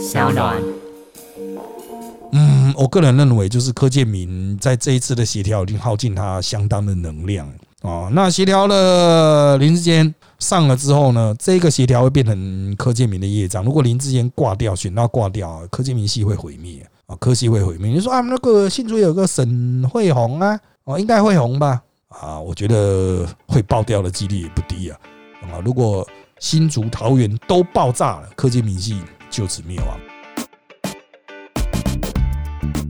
[0.00, 0.56] 小暖。
[2.32, 7.46] 嗯，我个人认为，就是柯建明在这一次的协调已经耗尽他相当的能量
[7.82, 8.08] 啊。
[8.12, 13.62] 那协调了林志坚上了之后呢，这个协调会变成柯建明的业障。
[13.62, 17.90] 如果林志坚挂掉，选到挂掉，柯建明系会毁灭啊，柯系会毁灭。
[17.90, 21.82] 你说啊，那个新竹有个沈惠红啊，哦，应该会红吧？
[22.08, 24.98] 啊，我觉得会爆掉的几率也不低啊。
[25.42, 26.08] 啊，如果
[26.38, 28.98] 新竹、桃园都爆炸了，柯建明系
[29.30, 29.98] 就此灭亡。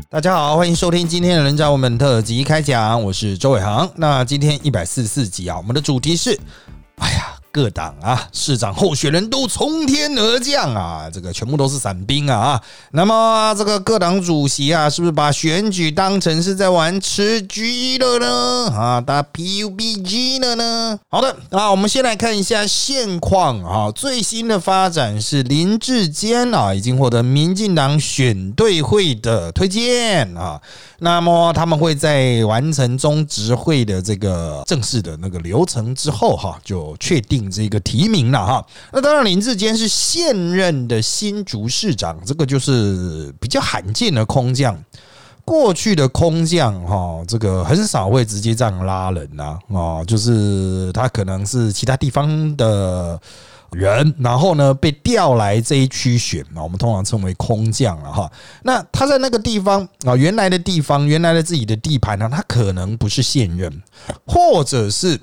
[0.09, 3.89] 大家好，欢迎收听今天的人渣文本特辑开讲，我是周伟航。
[3.95, 6.37] 那今天一百四十四集啊，我们的主题是，
[6.97, 7.30] 哎呀。
[7.53, 12.61] 各党啊，市长候选人都从天而降啊，这个全部都是伞兵啊
[12.93, 18.73] 那么这个各党主席啊，是不是把选举当成是在玩吃鸡了呢？
[18.73, 20.99] 啊，打 PUBG 了呢？
[21.09, 23.91] 好的，啊，我们先来看一下现况啊。
[23.91, 30.61] 最新的发展是林志坚啊，已经获得民进党选队会的推荐啊。
[31.03, 38.67] 那么他们会在完成中执会的这个正式的那个流程之后，哈，就确定这个提名了哈。
[38.93, 44.77] 那当然，林志坚是现任的新竹市长，这个就是比较罕见的空降。
[45.45, 53.21] 过去的空降哈，这个很少会直接这样拉人呐，哦，就是他可能是其他地方的。
[53.73, 58.29] 人，然后呢被调来这一区选啊，我们通常称为空降了哈。
[58.65, 63.73] 那他在那个地方啊，原来的地方，原来的自己的地盘呢，他可能不是现任，
[64.27, 65.17] 或者是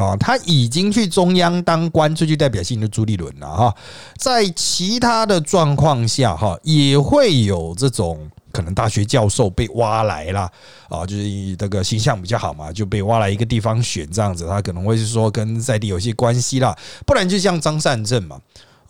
[0.00, 3.74] 啊，他已经去中央当官，最具代表性的朱立伦了哈。
[4.16, 8.30] 在其他的状况下哈，也会有这种。
[8.52, 10.40] 可能大学教授被挖来了
[10.88, 16.76] 啊，就是这个形象比较好嘛，就被挖来一个地方选这样子，他可能会是说跟在地有些关系啦，
[17.06, 18.36] 不然就像张善政嘛，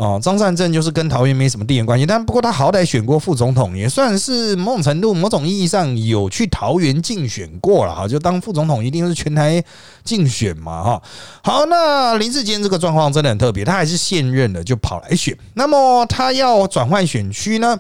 [0.01, 9.63] 哦，张善政就是跟桃园没什么地缘关系，但不过他好歹选过副总统，也算是某种程度、某种意义上有去桃园竞选过了哈，就当副总统一定是全台
[10.03, 11.03] 竞选嘛哈。
[11.45, 17.79] 好，那林志坚这个状况真的很特别，他还是现任的就跑来选，那么他要转换选区呢？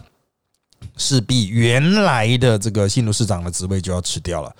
[0.99, 4.55] 势必原来的这个新竹市长的职位就要辞掉了，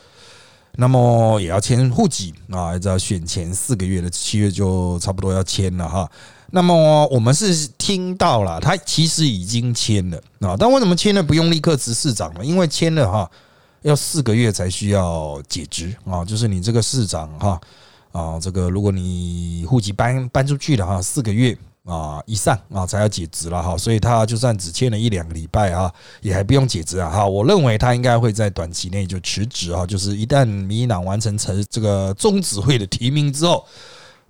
[0.77, 6.11] 那么也要迁户籍啊，要选前四个月的七月就差不多要迁了哈。
[6.51, 12.45] 那么我们是听到了，他其实已经签了啊，但为什么签了不用立刻辞市长呢？
[12.45, 13.31] 因为签了哈，
[13.83, 17.61] 要四个月才需要解职啊，就是你这个市长哈
[18.13, 21.57] 啊，这个如果你户籍搬搬出去了哈，四个月。
[21.87, 25.91] 啊，以上啊才要解职了哈，所以他就算只签了一两个礼拜啊，
[26.21, 27.27] 也还不用解职啊哈。
[27.27, 33.65] 我认为他应该会在短期内就辞职啊，就是一旦民进党完成成这个中指会的提名之后。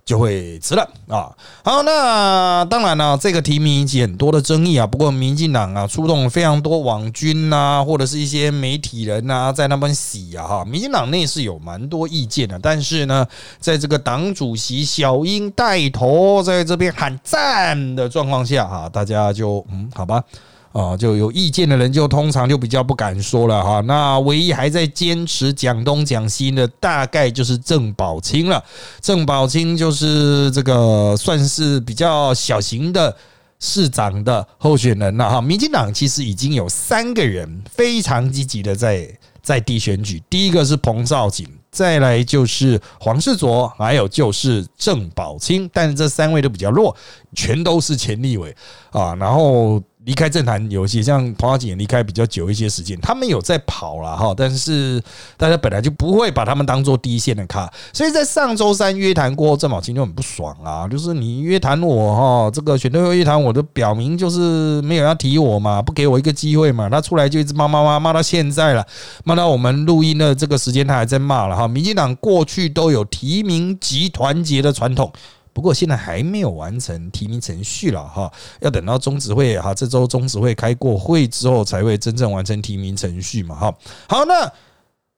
[0.03, 1.31] 就会辞了啊！
[1.63, 4.85] 好，那当然了，这个提名引起很多的争议啊。
[4.85, 10.65] 不过，民进党啊出动非常多网军呐，或者是一些媒体人呐，在那边洗啊哈。
[10.65, 13.25] 民进党内是有蛮多意见的，但是呢，
[13.59, 20.23] 在这个党主席小英带头在这边喊赞的状况下哈，大家就嗯，好吧。
[20.71, 23.81] 啊，就有意见的人就通常就比较不敢说了哈。
[23.81, 28.63] 那唯一还在坚持讲东讲西的，大概就是郑宝清了。
[29.01, 33.13] 郑宝清就是这个算是比较小型的
[33.59, 35.41] 市长的候选人了哈。
[35.41, 45.69] 民进党其实已经有三个人非常积极的在在地选举，第一个是彭兆景，再来就是黄世卓，还有就是郑宝清。
[45.73, 46.95] 但是这三位都比较弱，
[47.35, 48.55] 全都是前立委
[48.91, 49.83] 啊，然后。
[50.03, 54.99] 离开政坛有些像彭浩景也离开比较久一些时间，他们有在跑了哈，但是
[55.37, 68.83] 大家本来就不会把他们当做第一线的卡，所以在上周三约谈过后，郑宝清就很不爽啊，就是你约谈我哈，这个选队会约谈我都表明就是没有要提我嘛，不给我一个机会嘛，他出来就一直骂骂骂骂到现在了，
[69.23, 75.13] 骂到我们录音的这个时间他还在骂了哈，民进党过去都有提名集团结的传统。
[75.53, 78.31] 不过现在还没有完成提名程序了哈，
[78.61, 83.75] 要等到中执会哈这周中执会开过会之后，才会真正完成提名程序嘛哈。
[84.07, 84.49] 好，那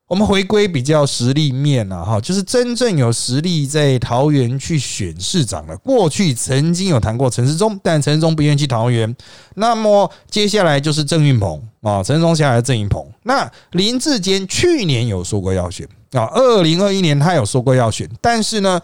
[0.07, 9.16] 我们回归比较实力面了哈，就是真正有实力在桃园去选市长的，过去曾经有谈过陈世忠，但陈世忠不愿意去桃园。
[9.56, 13.06] 那么接下来就是郑运鹏啊，陈世忠下来郑运鹏。
[13.24, 18.81] 那林志坚去年有说过要选啊，二零二一年他有说过要选，但是呢。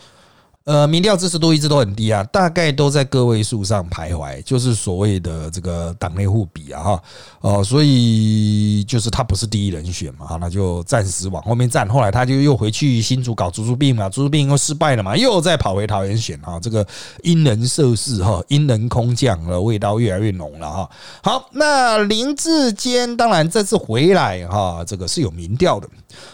[0.69, 7.03] 呃，民调支持度一直都很低啊，大概都在个位数上徘徊，就是所谓的这个党内互比啊，哈，
[7.41, 11.89] 哦，所以就是他不是第一人选嘛哈，那就暂时往后面站。
[11.89, 16.85] 后来他就又回去新竹搞猪猪病嘛，猪猪病又失败了嘛，又再跑回桃园选啊，这个
[17.23, 20.89] 因人设事哈，因人空降了味道越来越浓了哈。
[21.23, 25.89] 好，那林志坚当然这次回来哈，这个是有民调的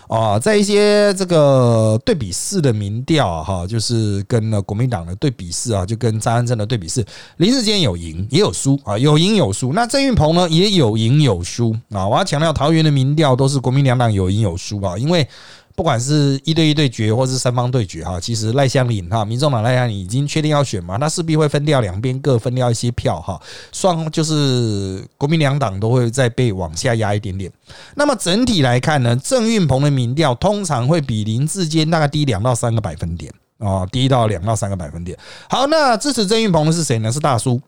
[0.10, 4.25] 啊，在一些这个对比式的民调哈，就是。
[4.28, 7.06] 跟了国民党的对比试啊，就跟张安正的对比试，
[7.38, 9.74] 林志坚有赢也有输啊，有赢有输。
[9.74, 12.08] 那郑运鹏呢也有赢有输啊。
[12.08, 15.28] 我要强调，桃园的民调都是国民两党有赢有输啊，因为
[15.76, 23.38] 不管是一对一对决，或是三方对决哈，其实赖香林哈，民众党赖香林已经确定要选嘛，那势必会分掉两边各分掉一些票哈，
[23.74, 27.52] 双就是国民两党都会再被往下压一点点。
[27.96, 33.34] 那么整体来看呢，郑运鹏的民调通常会比林志坚大概低两到三个百分点。
[33.58, 35.18] 哦，低到两到三个百分点。
[35.50, 37.12] 好，那支持郑运鹏的是谁呢？
[37.12, 37.60] 是大叔。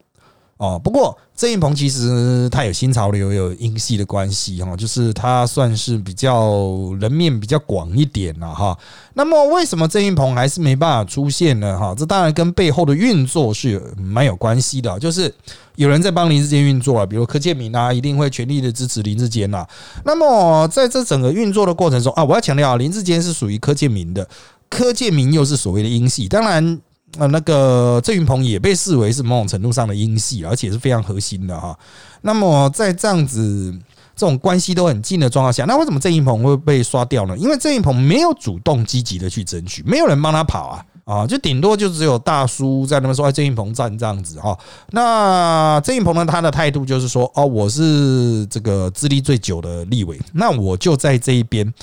[0.58, 6.60] 哦，不过郑运鹏其实他有新潮流，有英系的关系哈，就是他算是比较
[7.00, 8.76] 人面比较广一点了哈。
[9.14, 11.78] 那么为什么郑运鹏还是没办法出现呢？
[11.78, 15.32] 哈，这当然跟背后的运作是有蛮有关系的，就是
[15.76, 19.64] 有人在帮林志坚运作啊，比如柯建明啊，一定会全力的支持林志坚呐。
[20.04, 24.28] 那么在这整个运作的过程中啊，我要强调啊，林志坚是属于柯建明的。
[24.70, 26.82] 柯建明又是所谓的英系，当然，
[27.18, 31.78] 呃，那个郑云鹏也被视为是某种程度上的英系，而且是非常核心的哈。
[32.22, 33.74] 那么在这样子
[34.16, 37.38] 这种关系都很近的状况下，那为什么郑云鹏会被刷掉呢？
[37.38, 44.58] 因为郑云鹏没有主动积极的去争取，没有人帮他跑啊啊，就顶多就只有大叔在那边说哎，郑云鹏站这样子哈。
[44.92, 51.74] 那郑云鹏呢，他的态度就是说哦，我是这个资历最久的立委，那我就在这一边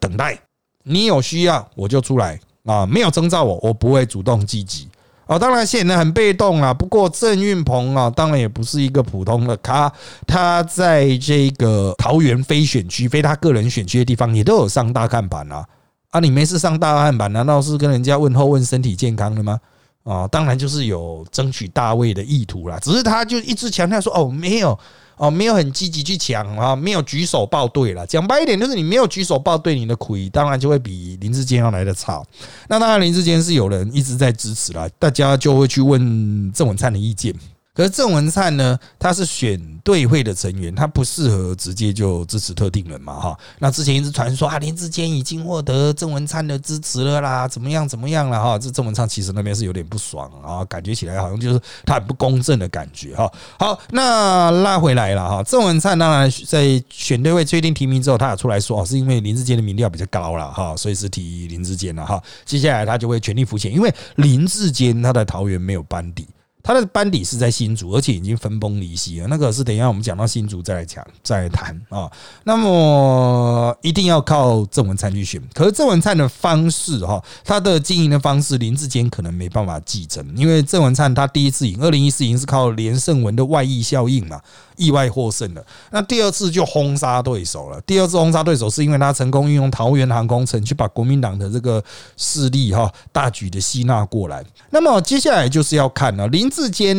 [0.00, 0.38] 等待。
[0.82, 4.88] 你有需要我就出来啊，没有征兆我，我不会主动积极
[5.26, 5.38] 啊。
[5.38, 6.72] 当然显得很被动啊。
[6.72, 9.92] 不过郑运鹏啊，当然也不是一个普通的咖，
[10.26, 15.66] 他在这个桃园非选区、非他个人选区的地方，也都有上大看板啊。
[16.10, 19.58] 啊，你没事上大看板，难道是跟人家问候问身体健康的吗？
[20.04, 22.78] 啊，当然就是有争取大位的意图啦。
[22.80, 24.78] 只是他就一直强调说，哦，没有。
[25.18, 28.04] 哦，没有很积极去抢啊，没有举手报队了。
[28.06, 32.20] 讲白一点，就是你没有举手报队，你的亏当然就会比林志坚要来的差。
[32.66, 37.32] 那当然，林志坚是有人一直在支持了，大家就会去问郑文灿的意见。
[37.74, 43.38] 可是郑文灿呢，他是选对会的成员，他不适合直接就支持特定人嘛，哈。
[43.58, 48.58] 那之前一直传说啊，林志坚已经获得郑文灿的支持了啦，怎么样怎么样了哈？
[48.58, 53.32] 这郑文灿其实那边是有点不爽啊，感觉起来好像就是他很不公正的感觉哈。
[53.58, 62.22] 好，那拉回来了哈，郑文灿当然在选对会确定提名之后，他也出来说哦，是因为林志坚的民调比较高了哈，所以是提林志坚了哈。
[62.44, 66.28] 接下来他就会全力浮潜，因为林志坚他在桃园没有班底。
[66.62, 69.26] 他的班底是在新竹，而且已经分崩离析了。
[69.26, 72.10] 那个是等一下我们讲到新竹再来讲，再来谈啊。
[72.44, 84.40] 那么一定要靠郑文灿去选，可是郑文灿的方式哈，他的经营的方式，林志坚可能没办法继承，因为郑文灿他第一次赢，二零一四赢是靠连胜文的外溢效应嘛。
[84.82, 87.80] 意外获胜了，那第二次就轰杀对手了。
[87.82, 91.82] 第二次轰杀对手是因为他成功运用桃园航空城去把国民党的这个
[92.16, 94.44] 势力哈大举的吸纳过来。
[94.70, 96.96] 那么接下来就是要看了林志坚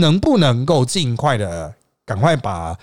[0.00, 1.74] 能不能够尽快的
[2.06, 2.76] 赶快把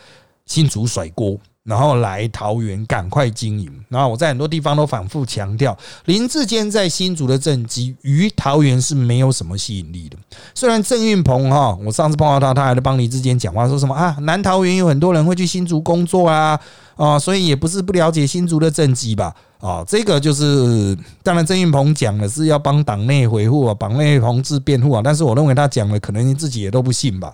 [0.45, 1.37] 新竹甩锅。
[1.63, 3.71] 然后来桃园赶快经营。
[3.89, 10.17] 然后我在很多地方都反复强调，林志坚在新竹的政绩于桃园是没有什么吸引力的。
[10.55, 16.59] 虽然郑运鹏哈，我上次碰到他，他还在帮林志坚讲话，说什么啊，南桃园有很多人会去新竹工作啊
[16.95, 19.83] 啊，所以也不是不了解新竹的政绩吧啊。
[19.87, 27.33] 这个就是当然，郑运鹏讲的是要帮党内维护啊，党内同志辩护啊，但是我认为他讲的可能你自己也都不信吧。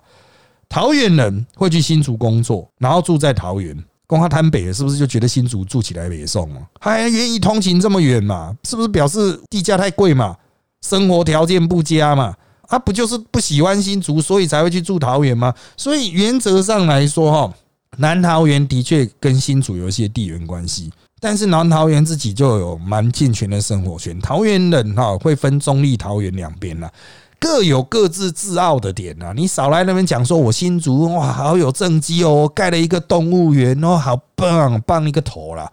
[0.68, 3.78] 桃园人会去新竹工作，然后住在桃园。
[4.08, 6.62] 光他摊北了，是不是就觉得新竹住起来也送嘛？
[6.80, 8.56] 还愿意通勤这么远嘛？
[8.64, 10.36] 是不是表示地价太贵嘛？
[10.82, 12.34] 生活条件不佳嘛？
[12.70, 15.54] 他，不就是不喜欢新竹，所以才会去住桃园吗？
[15.76, 17.54] 所以原则上来说，哈，
[17.98, 24.20] 南桃园的确跟新竹有一些地缘关系，但是南桃园自己就有蛮健全的生活圈。
[24.20, 26.90] 桃园人哈会分中立桃园两边了。
[27.40, 35.72] 各有各自自傲的点呐，你少来那边讲说我新竹哇好有政绩哦，盖了一个动物园哦，好棒棒一个头啦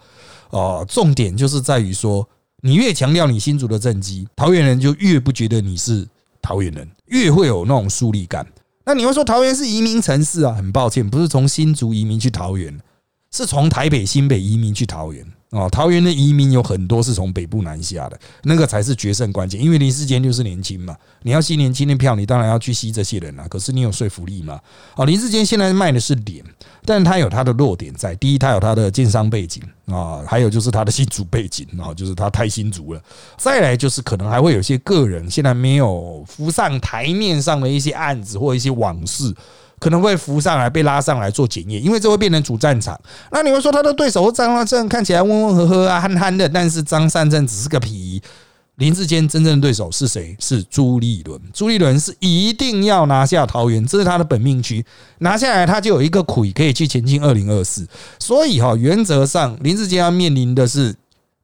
[0.51, 0.85] 哦。
[0.89, 2.29] 重点就是在于说，
[2.61, 6.07] 你越强调你新竹的政绩，桃园人就越不觉得你是
[6.43, 8.47] 桃园人，越会有那种疏离感。
[8.85, 10.53] 那你会说桃园是移民城市啊？
[10.53, 12.79] 很抱歉，不是从新竹移民去桃园，
[13.33, 15.27] 是从台北新北移民去桃园。
[15.55, 19.63] 哦，桃园的移民有很多是从北部南下的，那个才是决胜关键。
[19.63, 23.47] 因为林世坚就是年轻嘛，你要吸年轻的票，你当然要去吸这些人啊。
[23.49, 24.61] 可是你有说服力吗？
[24.97, 26.45] 哦，林世坚现在卖的是脸，
[26.85, 28.17] 但是他有他的弱点在。
[28.17, 33.01] 第一，他有他的建商背景啊，还有就是他的新主背景啊，就是他太新族了。
[33.39, 39.33] 再来就是可能还会有些个人现在没有浮上台面上的一些案子或一些往事。
[39.85, 42.99] 可能会浮上来，被拉上来做检验，因为这会变成主战场。
[43.31, 48.23] 那你会说他的对手张善政看起来温温和和啊、憨憨的，但是张善政只是个皮。
[48.77, 50.35] 林志坚真正的对手是谁？
[50.41, 51.39] 是朱立伦。
[51.53, 54.83] 朱立伦是一定要拿下桃园，这是他的本命区。
[55.19, 57.87] 拿下来，他就有一个魁可以去前进二零二四。
[58.19, 60.93] 所以哈，原则上林志坚要面临的是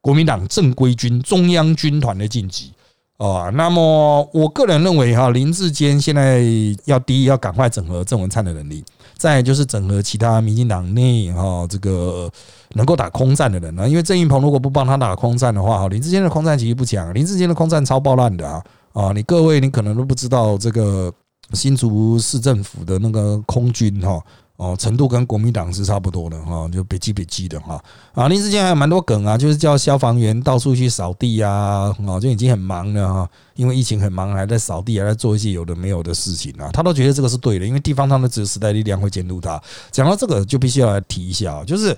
[0.00, 2.73] 国民党正规军、中央军团的晋级。
[3.20, 6.42] 哦，那么我个人认为哈，林志坚现在
[6.86, 8.82] 要第一要赶快整合郑文灿的能力，
[9.18, 12.30] 再就是整合其他民进党内哈这个
[12.70, 13.86] 能够打空战的人呢。
[13.86, 19.12] 因为郑运鹏如果不帮他打空战的话，哈，林志坚的空战其实不强，林志坚的空战超爆烂的啊啊！
[19.12, 21.12] 你各位你可能都不知道这个
[21.52, 24.18] 新竹市政府的那个空军哈。
[24.61, 27.83] 哦，程度跟国民党是差不多的哈，就别记别记的哈。
[28.12, 33.31] 啊，林志坚还有蛮多梗啊，就是叫消防员到处去扫地啊，哦，就已经很忙了哈。
[33.55, 36.69] 因为疫情很忙，还在扫地，还在做一些有的没有的事情啊。
[36.75, 39.59] 他都觉得这个是对的，因为地方上的只有时代力量会监督他。
[39.90, 41.97] 讲到这个，就必须要来提一下，就是。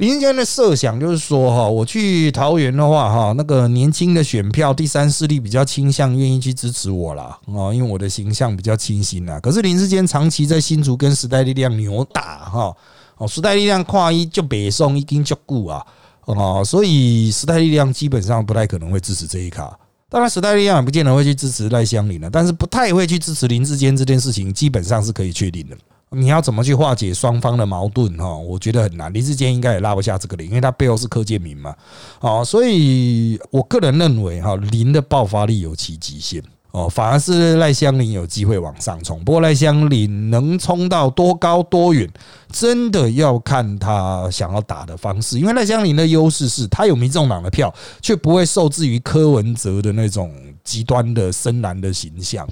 [0.00, 9.38] 林志坚的设想就是说，哈，我去桃园的话，哈，那个年轻的选票，第三势力比较倾向愿意去支持我啦，哦，因为我的形象比较清新啦。
[9.40, 12.74] 可是林志坚长期在新竹跟时代力量扭打，哈，
[13.18, 15.84] 哦，时代力量跨一就北宋一经就固啊，
[16.24, 19.78] 哦，所以时代力量基本上不太可能会支持这一卡。
[20.08, 25.76] 当然，时代力量也不见得会去支持赖香林了，但是不太会去支持林志坚这件事情，基本上是可以确定的。
[26.16, 28.36] 你要怎么去化解双方的矛盾哈？
[28.36, 29.12] 我觉得很难。
[29.12, 31.72] 林志坚应该也拉不下这个脸，因为他背后是柯建明嘛。
[32.20, 39.22] 哦，所以我个人认为哈，林的爆发力有其极限哦，反而是赖香林有机会往上冲。
[39.24, 42.10] 不过赖香林能冲到多高多远，
[42.50, 45.38] 真的要看他想要打的方式。
[45.38, 52.48] 因为赖香林的优势是他有民众党的票，却不会受制于柯文哲的那种极端的深蓝的形象。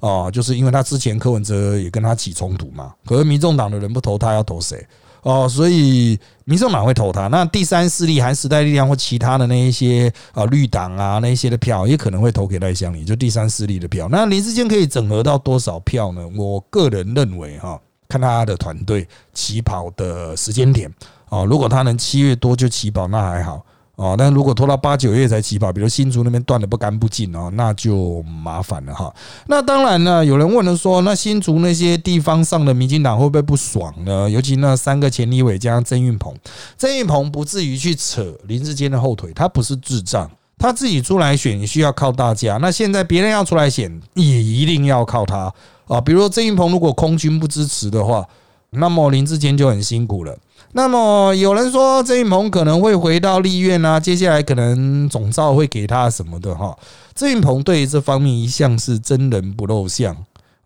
[0.00, 4.84] 哦，就是因为他之前柯文哲也跟他起冲突嘛，可是民众党的人不投他，要投谁？
[5.22, 7.26] 哦，所以民众党会投他。
[7.28, 14.08] 那第三势力含时代力量或其他的那一些啊绿党啊那一些的票，也可能会投给赖香林，就第三势力的票。
[14.10, 16.26] 那林志坚可以整合到多少票呢？
[16.34, 17.78] 我个人认为哈，
[18.08, 20.90] 看他的团队起跑的时间点
[21.28, 23.62] 哦，如果他能七月多就起跑，那还好。
[24.00, 29.14] 哦，但如果拖到八九月才起跑，比如新竹那边断的不干不净哦，那就麻烦了哈。
[29.46, 34.30] 那当然呢，有人问了说，那新竹那些地方上的民进党会不会不爽呢？
[34.30, 36.34] 尤其那三个前立委加上郑运鹏，
[36.78, 42.56] 郑运鹏不至于去扯林志坚的后腿，他不是智障，他自己出来选需要靠大家。
[42.56, 45.52] 那现在别人要出来选，也一定要靠他
[45.86, 46.00] 啊。
[46.00, 48.26] 比如说郑运鹏如果空军不支持的话，
[48.70, 50.34] 那么林志坚就很辛苦了。
[50.72, 56.76] 那么有人说郑云鹏可能会回到立院啊，接下来可能总召会给他什么的哈。
[57.14, 60.16] 郑云鹏对于这方面一向是真人不露相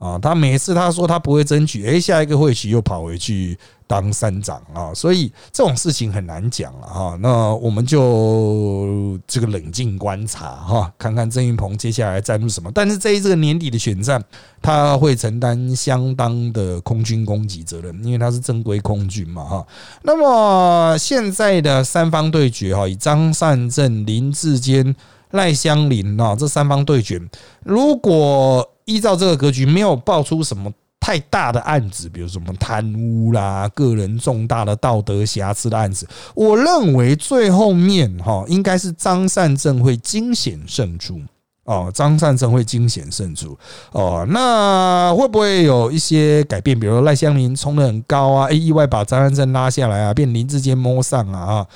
[0.04, 3.58] 啊，他每次他说他不会争取，诶，下一个会期又跑回去。
[3.86, 7.18] 当三长啊，所以这种事情很难讲了哈。
[7.20, 12.72] 那我们就这个冷静观察哈，看看郑云鹏接下来站入什么。
[12.74, 14.24] 但是在这个年底的选战，
[14.62, 19.66] 他会承担相当的空军攻击责任，因为他是正规空军嘛哈。
[20.02, 24.96] 那么现在的三方对决哈，以张善政、林志坚、
[25.32, 27.20] 赖香林啊这三方对决，
[27.62, 30.72] 如果依照这个格局，没有爆出什么。
[31.00, 41.20] 太大的案子，比如什么贪污啦、个人重大的道德瑕疵的案子，我认为最后面哈应该是张善政会惊险胜出
[41.64, 43.54] 哦，张善政会惊险胜出
[43.92, 46.78] 哦，那会不会有一些改变？
[46.80, 51.66] 比如赖香林冲得很高啊，意外把张善政拉下来啊，变林志坚摸上啊。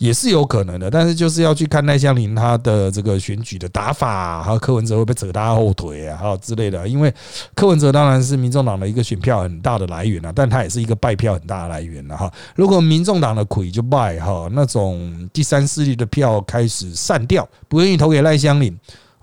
[0.00, 6.88] 也是有可能的，但是就是要去看赖香林他的这个选举的打法，还有柯文哲会不会扯他后腿啊，还有之类的。
[6.88, 7.12] 因为
[7.54, 12.32] 柯文哲当然是民众党的一个选票很大的来源啊，但他也是一个败票很大的来源了哈。
[12.56, 18.74] 如果民众党的魁就败哈，那种第三势力的票开始散掉，不愿意投给赖香林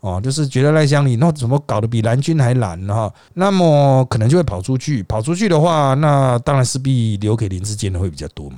[0.02, 8.58] 哦，就是觉得赖香林那怎么搞得比蓝军还蓝哈，那么可能就会跑出去，跑出去的话，那当然势必留给林志坚的会比较多嘛。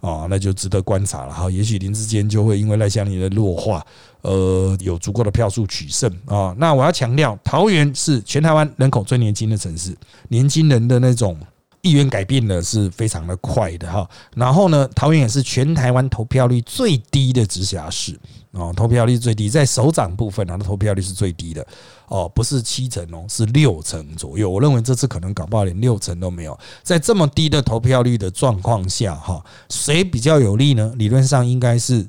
[0.00, 1.50] 啊，那就值得观察了哈。
[1.50, 3.84] 也许林志坚就会因为赖香林的弱化，
[4.22, 6.54] 呃，有足够的票数取胜啊。
[6.58, 9.96] 那我要强调，桃园是全台湾人口最年轻的城市，
[10.28, 11.36] 年轻人的那种。
[11.80, 14.06] 意愿改变的是非常的快的哈。
[14.34, 18.18] 然后呢，桃园也是全台湾投票率最低的直辖市
[18.50, 21.64] 哦，投票率最低，在首长部分它的，投票率是最低的
[22.08, 24.50] 哦，不是七成哦，是六成左右。
[24.50, 26.58] 我认为这次可能搞不好连六成都没有。
[26.82, 30.92] 在这么低的投票率的状况下哈，谁比较有利呢？
[30.96, 32.06] 理论上应该是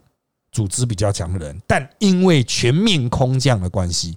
[0.52, 4.16] 组织比较强的人，但因为全面空降的关系。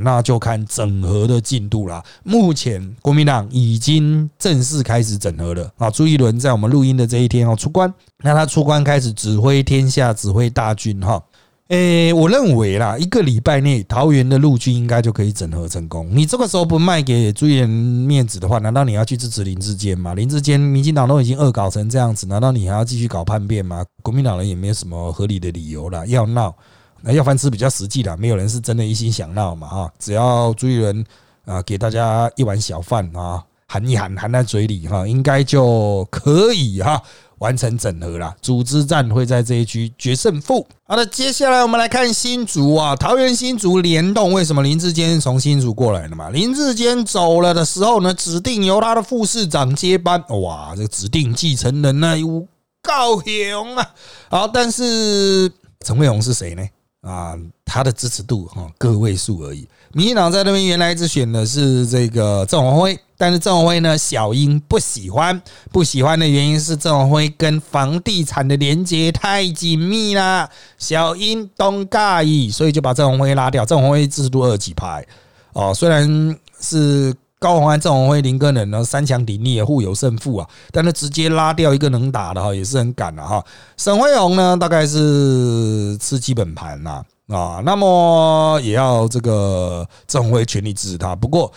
[0.00, 2.02] 那就看整合的进度啦。
[2.24, 5.88] 目前国民党已经正式开始整合了啊！
[5.88, 7.94] 朱一伦在我们录音的这一天哦出关，
[8.24, 11.22] 那他出关开始指挥天下，指挥大军哈。
[11.68, 16.06] 诶，我认为啦，一个礼拜内桃园的陆军应该就可以整合成功。
[16.12, 20.12] 你这个时候不卖给朱一伦面子的话，难道你要去支持林志坚吗？
[20.12, 23.82] 林志坚、民进党都已经恶搞成这样子，难道你还要继续搞叛变吗？
[24.02, 26.54] 国民党人也没有什么合理的理由了，要闹。
[27.00, 29.92] 那要饭吃比较实际啦，没有人是真的一心想闹嘛哈。
[29.98, 31.02] 只要朱一伦
[31.46, 37.02] 啊给大家一碗小饭啊，含一含含在嘴里哈，应该就可以哈
[37.38, 38.34] 完成整合啦。
[38.40, 40.66] 组织战会在这一局决胜负。
[40.86, 46.30] 好的，接下来我们来看新竹啊，桃园新竹联动，为什么林志坚从新竹过来的嘛？
[46.30, 50.22] 林志坚走了的时候呢，指定由他的副市长接班。
[50.28, 52.46] 哇，这个指定继承人呢有
[52.82, 53.90] 高雄啊。
[54.28, 55.50] 好，但是
[55.84, 56.62] 陈慧宏是谁呢？
[57.04, 59.68] 啊，他的支持度哈个位数而已。
[59.92, 73.64] 民进党在那边原来一直选的是这个郑文辉，但是郑文辉呢，小英不喜欢，不喜欢的原因是郑文辉跟房地产的连接太紧密啦，小英东尬意，所以就把郑文辉拉掉。
[73.64, 75.06] 郑文辉支持度二级牌
[75.52, 77.14] 哦，虽然是。
[77.44, 80.48] 高鸿安、郑文辉、林根人呢，三强鼎立，互有胜负啊。
[80.70, 83.44] 但是直接拉掉一个能打的哈，也是很敢的哈。
[83.76, 91.14] 沈辉宏呢，大概是吃基本盘呐啊，那么也要这个郑文辉全力支持他。
[91.14, 91.52] 不过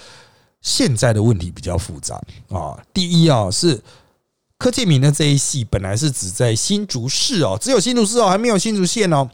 [0.61, 2.77] 现在的问题比较复杂啊。
[2.93, 3.81] 第一啊，是
[4.57, 9.29] 柯建明的这一系本来是只在新竹市哦，只有新竹市哦，还没有新竹县哦。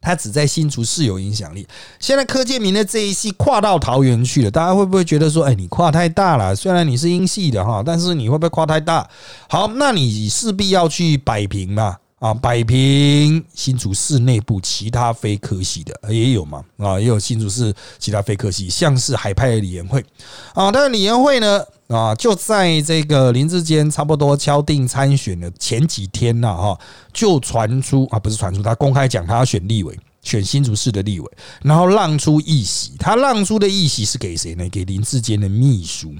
[0.00, 1.66] 他只在新竹是有影响力。
[1.98, 6.56] 现在柯建明的这一系跨到桃园去了，大家会不会觉得说，哎，你跨太大了？
[6.56, 9.08] 虽然你是英系的哈，但是你会不会跨太大？
[9.48, 20.04] 好，那你势必要去摆平嘛，啊，摆平新竹市内部其他非科系的也有嘛，啊，也有新竹市其他非科系，像是海派的李延会
[20.52, 21.64] 啊，但是李延会呢？
[21.88, 26.78] 啊，就在这个林志坚差不多敲定参选的前几天呐，哈，
[27.10, 34.68] 就传出啊，不是传出，他公开讲他要选立委，选新竹市的立委，然后让出一席，他让出的一席是给谁呢？
[34.68, 36.12] 给林志坚的秘书，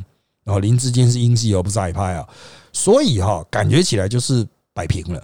[0.45, 2.27] 然后林志坚是英系而，不是海派啊，
[2.73, 5.23] 所以哈，感觉起来就是摆平了。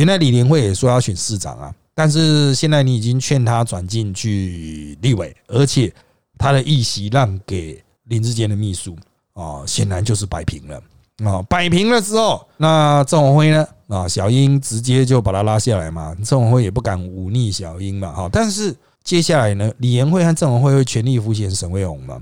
[0.00, 5.92] 原来李连惠也说要选市长啊，但是现在你已经劝他转进去立委，而且
[6.38, 8.96] 他的议席让给林志坚的秘书。
[9.34, 10.82] 啊，显然就是摆平了
[11.24, 11.40] 啊！
[11.42, 13.66] 摆平了之后，那郑文辉呢？
[13.88, 16.14] 啊，小英直接就把他拉下来嘛。
[16.24, 18.28] 郑文辉也不敢忤逆小英嘛，哈。
[18.32, 22.18] 但是接下来呢，李延慧和郑文辉会全力扶选沈惠宏嘛？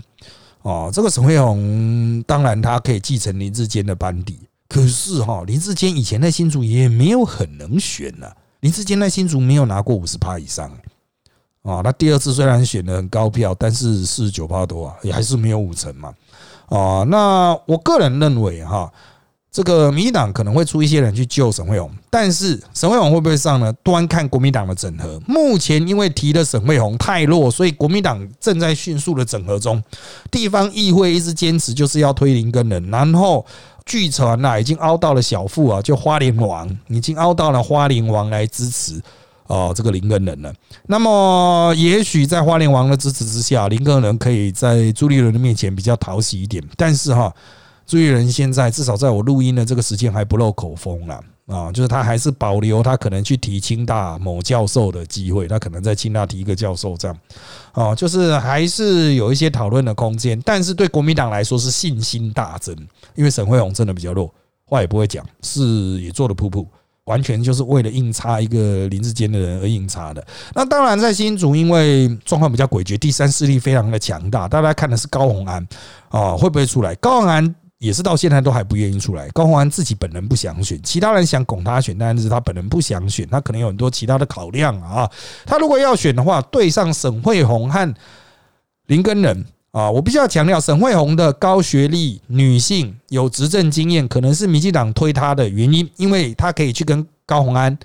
[0.62, 4.38] 哦，这个沈惠宏当然他可以继承林志坚的班底，
[4.68, 8.30] 可是哈，林志坚以前在新竹也没有很能选呐。
[8.60, 10.70] 林志坚在新竹没有拿过五十趴以上
[11.62, 11.82] 啊。
[11.82, 16.12] 他第二次虽然选的很高票，但是四十九趴多啊，也还是没有五成嘛。
[16.66, 18.92] 啊，那我个人认为哈，
[19.50, 23.72] 这个民进党可能会出一些人去救沈惠宏，但是沈惠宏会不会上呢？
[23.82, 25.18] 端看国民党的整合。
[25.26, 29.82] 目前因为提的沈惠宏太弱，所以国民党正在迅速的整合中。
[30.30, 33.46] 地方议会一直坚持就是要推林根人，然后
[33.88, 39.02] 据传呐，已经凹到了小腹啊，就花莲王已经凹到了花莲王来支持。
[39.48, 40.52] 哦，这个林根人了。
[40.88, 46.62] 那么，也许在花莲王的支持之下，林根人可以在朱立伦的面前比较讨喜一点。
[46.76, 47.34] 但是哈，
[47.86, 57.18] 朱立伦现在至少在我录音的这个时间还不露口风了，啊就是他还是保留他可能去提清大某教授的机会，他可能在清大提一个教授这样。
[57.74, 60.40] 哦，就是还是有一些讨论的空间。
[60.44, 62.76] 但是对国民党来说是信心大增，
[63.14, 64.32] 因为沈惠宏真的比较弱，
[64.64, 66.68] 话也不会讲，事也做的普普。
[67.04, 70.22] 完全就是为了硬插一个林志坚的人而硬插的。
[70.54, 74.46] 那当然，在新竹，因为状况比较诡谲，第三势力非常的强大。
[74.46, 75.66] 大家看的是高鸿安
[76.10, 76.94] 啊，会不会出来？
[76.96, 79.28] 高鸿安也是到现在都还不愿意出来。
[79.30, 85.10] 高鸿安自己本人不想选，其他人想拱他选，但是他本人不想选，他可能有很多其他的考量啊。
[85.46, 87.94] 他如果要选的话，对上沈惠红和
[88.86, 89.44] 林根仁。
[89.70, 97.78] 啊，我必须要强调，沈惠红的高学历、女性、有执政经验，可能是民进党推她的原因，因为她可以去跟高鸿安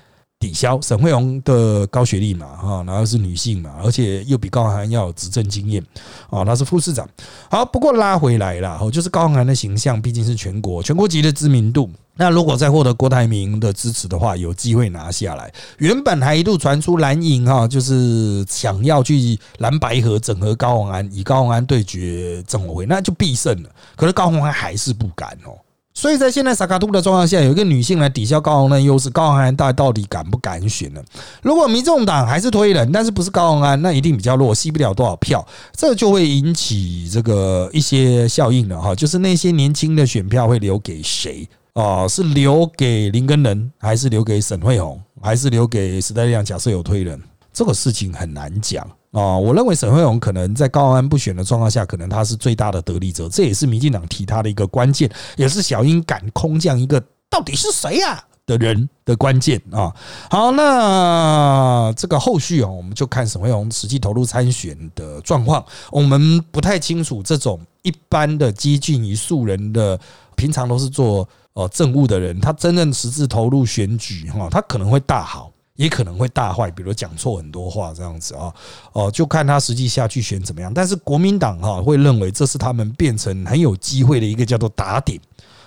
[0.43, 0.77] 抵消。
[0.81, 5.81] 沈惠荣的高学历嘛，哈，然后是女性嘛，而且又比高虹安要有执政经验，
[6.29, 7.07] 啊，她是副市长。
[7.49, 11.89] 好，不过拉回来了，哦，就是高虹安的形象毕竟是全国全国级的知名度。
[12.15, 15.51] 那如果再获得郭台铭的支持的话，有机会拿下来。
[15.77, 23.69] 原本还一度传出蓝营哈，就是想要去蓝白河整合高虹安，以高虹安对决郑委会，那就必胜了。
[23.95, 25.57] 可是高虹安还是不敢哦。
[25.93, 31.01] 所以在现在萨卡图的状况下，有一个女性来抵消高虹安优势，高虹安到底敢不敢选呢？
[31.41, 38.95] 如果民众党还是推人，但是不是高虹安，那一定比较弱，吸不了多少票，这就会引起这个一些效应了哈。
[38.95, 41.47] 就是那些年轻的选票会留给谁？
[41.73, 46.43] 哦，是留给林根仁，还是留给沈惠宏，还是留给时代力量？
[46.43, 47.21] 假设有推人，
[47.53, 49.37] 这个事情很难讲啊。
[49.37, 59.95] 我认为沈惠荣可能在高安不选的状况下，可能他是最大的得利者，这也是民进党提他的一个关键，也是小英敢空降一个到底是谁呀的人的关键啊。
[60.29, 65.63] 好，那这个后续啊，我们就看沈惠荣实际投入参选的状况。
[65.91, 69.97] 我们不太清楚这种一般的激进于素人的，
[70.35, 71.27] 平常都是做。
[71.55, 78.53] 哦，政务的人，他真正实质投入选举哈，他可能会大好，也可能会大坏，比如讲错很多话这样子啊。
[78.93, 80.71] 哦，就看他实际下去选怎么样。
[80.73, 85.19] 但是国民党哈会认为这是他们变成很有机会的一个叫做打点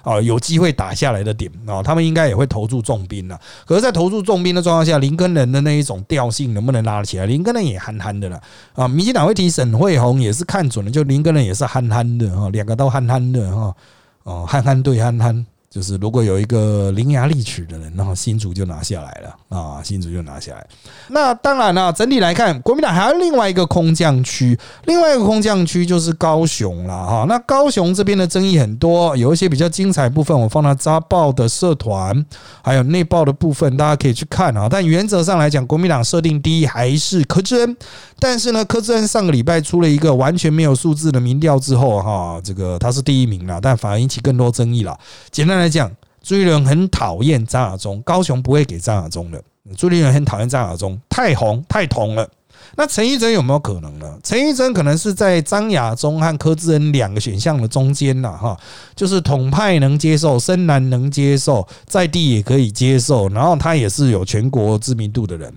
[0.03, 1.83] 啊，有机会打下来的点啊。
[1.83, 3.37] 他们应该也会投注重兵了。
[3.67, 7.27] 可是，在投注重兵的状况下，林根人的那一种调性能不能拉得起来？
[7.27, 8.41] 林根人也憨憨的了
[8.75, 8.87] 啊。
[8.87, 13.75] 民进党会提沈惠宏也是看准了，就林根人也是憨憨的哈，两个都憨憨的哈。
[14.23, 15.45] 哦，憨憨对憨憨。
[15.77, 20.67] 就是如果有一个伶牙俐齿的人，然后新竹就拿下来了啊，新竹就拿下来。
[21.09, 27.27] 那当然了，整体来看，国民党还有另外一个空降区，另外一个空降区就是高雄了哈。
[27.29, 32.25] 那高雄这边的争议很多，有一些比较精彩部分，我放到扎报的社团，
[32.63, 34.67] 还有内报的部分，大家可以去看啊。
[34.71, 37.77] 但原则上来讲，国民党设定第一还是柯志恩，
[38.19, 44.99] 但是呢，柯志恩上个礼拜出了一个完全没有数字的民调之后哈，这个他是第一名了，但反而引起更多争议了。
[45.31, 45.66] 简单来。
[45.67, 45.91] 来讲，
[46.23, 49.43] 朱立伦很讨厌张亚中，高雄不会给张亚中的。
[49.77, 52.29] 朱立伦很讨厌张亚中，太红太同了。
[52.77, 54.17] 那陈玉珍有没有可能呢？
[54.23, 58.57] 陈玉珍可能是在张亚中和柯志恩两个选项的中间呐，哈，
[58.95, 65.53] 就是统派能接受，深蓝能接受，在地也可以接受，然后他也是有全国知名度的人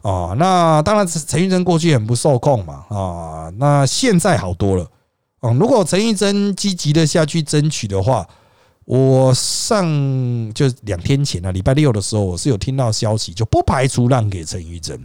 [0.00, 0.34] 啊。
[0.38, 4.86] 那当然，陈玉珍过去很不受控嘛，啊，那现在好多了。
[5.42, 8.26] 嗯，如果陈玉珍积极的下去争取的话。
[8.90, 9.86] 我上
[10.52, 15.00] 就两天前啊，礼拜六的时候，我是有听到消息，就不排除让给陈玉珍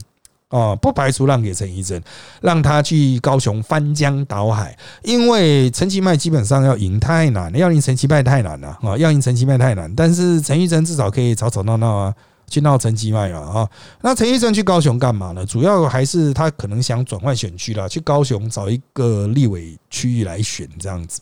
[0.48, 2.02] 啊，不排除让给陈玉珍，
[2.42, 12.16] 让他去高雄翻江倒海，因为陈其迈基本上要赢太难，要赢陈其迈太难了啊，要赢陈其迈太难，但是陈玉珍至少可以吵吵闹闹啊，
[12.50, 13.70] 去闹陈其迈啊啊，
[14.02, 15.46] 那陈玉珍去高雄干嘛呢？
[15.46, 21.22] 主要还是他可能想转换选区了，去高雄找一个立委区域来选这样子。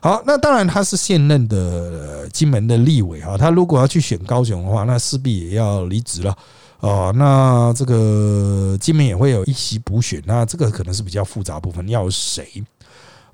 [0.00, 6.36] 好，那当然他是现任的金门的立委啊，他如果要去选高雄的话，那势必也要离职了
[6.78, 7.12] 哦。
[7.16, 12.62] 那这个金门也会有一席补选，那这个可能是比较复杂部分，要谁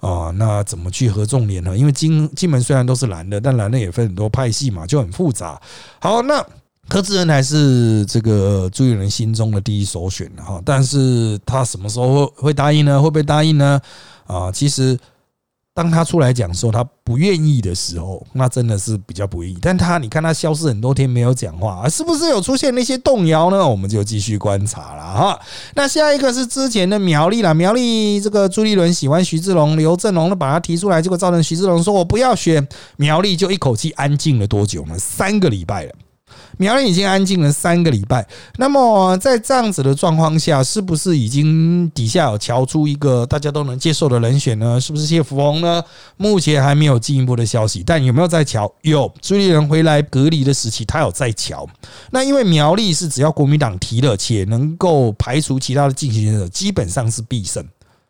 [0.01, 0.33] 啊？
[0.37, 1.77] 那怎么去合众联呢？
[1.77, 5.61] 因为金金门虽然都是蓝的，但蓝的也分很多派系嘛，就很复杂。
[6.01, 6.43] 好，那
[6.89, 13.03] 柯志恩还是这个朱立伦心中的第一首选哈，但是他什么时候会答应呢？
[13.03, 13.79] 会不会答应呢？
[14.27, 14.99] 啊，其实。
[15.75, 19.59] 当他出来讲说他不愿意的时候，那真的是比较不愿意。
[19.61, 23.69] 但他你看他消失很多天没有讲话，是不是有出现那些动摇呢？
[23.69, 25.41] 我们就继续观察了哈。
[25.75, 32.65] 那下一个是之前的苗栗了，苗栗这个朱立伦喜欢徐志龙、刘振龙的，把他提出来，结果造成徐志龙说我不要选
[32.97, 34.97] 苗栗，就一口气安静了多久呢？
[34.97, 35.93] 三个礼拜了。
[36.57, 44.81] 苗栗已经安静了三个礼拜，那么在这样子的状况下，是不是已经底下有瞧出一个大家都能接受的人选呢？
[44.81, 45.83] 是不是谢福洪呢？
[46.17, 48.73] 目前还没有进一步的消息，但有没有在瞧？
[48.83, 51.69] 有，朱立人回来隔离的时期，他有在瞧。
[52.11, 57.67] 那因为苗栗是只要国民党提了，且能够排除其他的竞选者，基本上是必胜。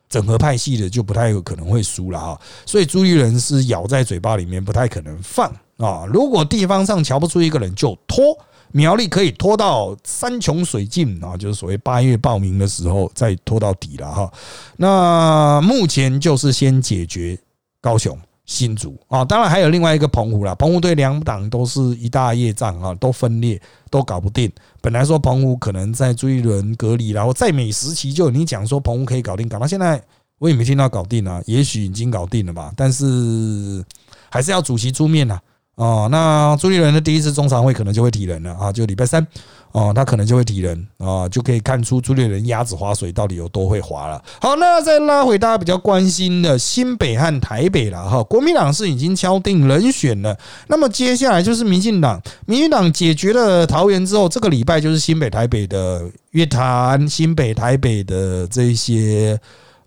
[0.06, 5.52] 整合派系的就不太有可能会输了哈，所以朱立人是咬在嘴巴里面，不太可能放。
[5.76, 8.37] 啊，如果地方上瞧不出一个人，就拖
[8.72, 14.32] 苗栗可以拖到山穷水尽啊，就是所谓八月报名的时候再拖到底了哈。
[14.76, 17.38] 那目前就是先解决
[17.80, 20.54] 高雄新竹啊，当然还有另外一个澎湖了。
[20.56, 23.60] 澎湖对两党都是一大业障啊，都分裂，
[23.90, 24.50] 都搞不定。
[24.80, 30.02] 本来说澎湖可能在朱一伦隔离，然后在美时期就你讲说澎湖可以搞定，搞到现在
[30.38, 33.84] 我也没听到搞定啊，也许已经搞定了吧，但是
[34.30, 35.40] 还是要主席出面呐。
[35.76, 39.26] 哦，那朱立伦的第一次中常会可能就会提人了啊，就礼拜三
[39.72, 44.22] 哦，他可能就会提人啊，就可以看出朱立伦鸭子划水到底有多会划了。
[44.40, 59.37] 好，那再拉回大家比较关心的新北和台北了哈，国民党是已经敲定人选了，那么接下来就是民进党，民进党解决了桃园之后，这个礼拜就是新北台北的约谈，新北台北的这些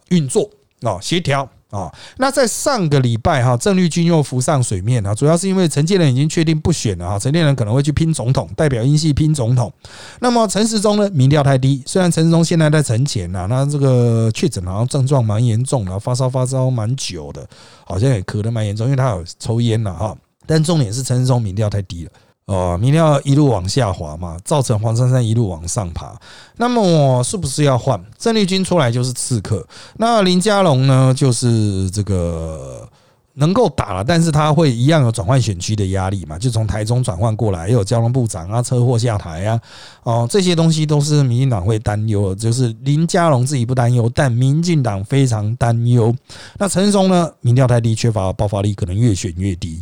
[0.10, 0.50] 运作
[0.82, 1.50] 啊协调。
[1.69, 9.71] 啊，那在上个礼拜哈，郑绿军又浮上水面啊，主要是因为陈建仁已经确定不选了哈，陈建仁可能会去拼总统，代表英系拼总统。
[10.19, 17.45] 那么陈时中呢，民调太低，虽然陈时中现在在存钱呐，那这个确诊好像症状蛮严重的，发烧发烧蛮久的，
[17.86, 20.15] 好像也咳得蛮严重，因为他有抽烟了哈。
[20.45, 22.12] 但重点是陈时中民调太低了。
[22.47, 26.17] 哦，明天要一路往下滑嘛，造成黄珊珊一路往上爬。
[26.55, 29.67] 那么我是不是要换郑丽君出来就是刺客？
[29.97, 32.88] 那林佳龙呢，就是这个
[33.33, 36.39] 能够打了，但是他会一样有转换选区的压力嘛？
[36.39, 39.60] 就从台中转换过来，也有交通部长啊，车祸下台啊，
[40.03, 42.33] 哦，这些东西都是民进党会担忧。
[42.33, 46.15] 就是林佳龙自己不担忧，但民进党非常担忧。
[46.57, 49.81] 那陈松呢，民调太低，缺乏爆发力，可能越选越低。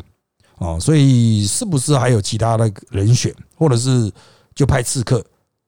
[0.58, 4.12] 哦，所以是不是还有其他的人选，或者是
[4.54, 5.24] 就派刺客？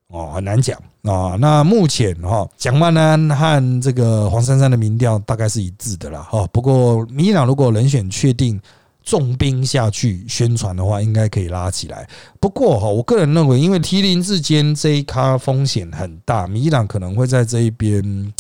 [0.08, 1.36] 哦，很难讲啊。
[1.40, 6.22] 那目前哈，蒋万安和这个黄珊珊的民调大概是一致的啦。
[6.22, 8.58] 哈，不过民进党如果人选确定
[9.04, 12.08] 重兵下去宣传的话，应该可以拉起来。
[12.40, 18.34] 不过哈，我个人认为，因为提林之间这一咖风险很大，民进党可能会在这一边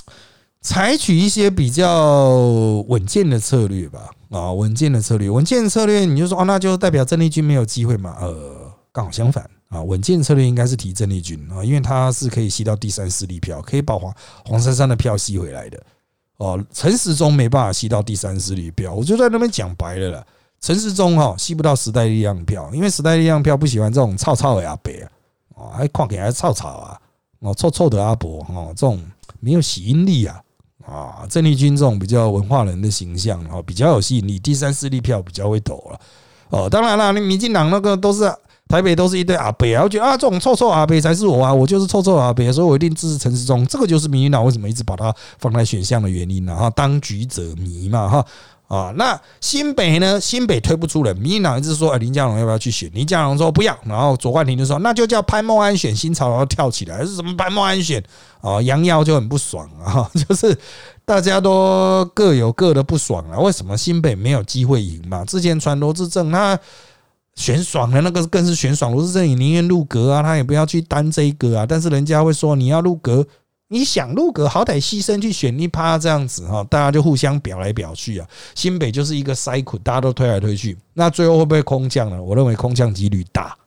[0.62, 2.29] 采取一些比较
[2.88, 4.10] 稳健的策略吧。
[4.29, 8.15] 啊，稳健的策略，稳健策略，你就说啊，那就代表郑丽君没有机会嘛？
[8.19, 14.13] 呃，刚好相反啊，稳健策略应该是提郑丽君啊，因为他是可以吸到第三势力票，可以把黄
[14.45, 15.81] 黄珊珊的票吸回来的。
[16.37, 20.25] 哦，陈时中没办法吸到第三势力票，我就在那边讲白了啦，
[20.59, 25.09] 陈时中哈吸不到时代力量票，因为时代力量票不喜欢这种臭臭的阿伯啊，
[25.55, 26.99] 哦，还看起来臭臭啊，
[27.39, 29.01] 哦，臭臭的阿伯哦，这种
[29.39, 30.39] 没有吸引力啊。
[30.89, 36.00] 啊，郑丽君这种比较文化人的形象，啊，比较有吸引力，第三势力票比较会投了。
[36.50, 38.23] 哦，当然了，那民进党那个都是
[38.69, 43.67] 台北都是一堆阿北啊，我觉得啊，这种臭臭阿北才是我啊，我就是臭臭阿北，所以我一定支持陈时中。
[43.67, 48.26] 这个就是民进党为什么一直把它放在选项的原因了哈，当局者迷嘛哈。
[48.67, 50.19] 啊，那新北呢？
[50.19, 52.91] 新北推不出人，民进党一直说，哎，林佳龙要不要去选？
[52.93, 58.03] 林佳龙说不要，然后左冠廷就说，那就叫潘孟安选，新潮要跳起来，是什么潘孟安选？
[58.41, 60.58] 啊，杨耀就很不爽啊， 就是
[61.06, 63.39] 大家都各有各的不爽啊。
[63.39, 65.23] 为什么新北没有机会赢嘛？
[65.23, 66.60] 之前传罗志正他
[67.36, 71.65] 选爽的，那个更是选爽，罗志正也宁愿入阁啊，他也不要去担这一个啊。
[71.65, 73.25] 但是人家会说，你要入阁。
[73.69, 78.27] 你想入阁，好歹牺牲去选一趴这样子哈，大家就互相表来表去啊。
[78.56, 82.21] 新北就是一个塞捆，大家都推来推去，那最后会不会空降呢？
[82.21, 83.58] 我认为空降几率大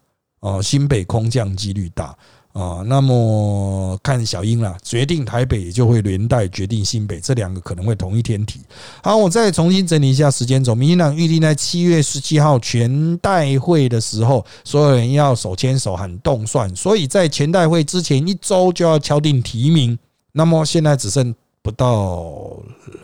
[0.40, 2.16] 哦，新北空降几率大。
[2.52, 8.60] 啊，那么看小英啦，决定台北就会连带决定新北，这两个可能会同一天提。
[9.02, 10.74] 好，我再重新整理一下时间轴。
[10.74, 19.96] 民进党预定在七月十七号全代会的时候，所有人要手牵手喊动算，所以在全代会之前一周就要敲定提名。
[20.32, 21.32] 那么现在只剩
[21.62, 22.56] 不到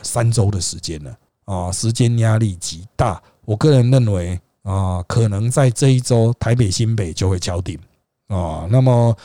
[0.03, 3.23] 三周的时间了啊，时间压力极大。
[3.45, 7.79] 我个人认为啊，可能在这一周台北新北就会敲定。
[8.29, 9.17] 啊，那么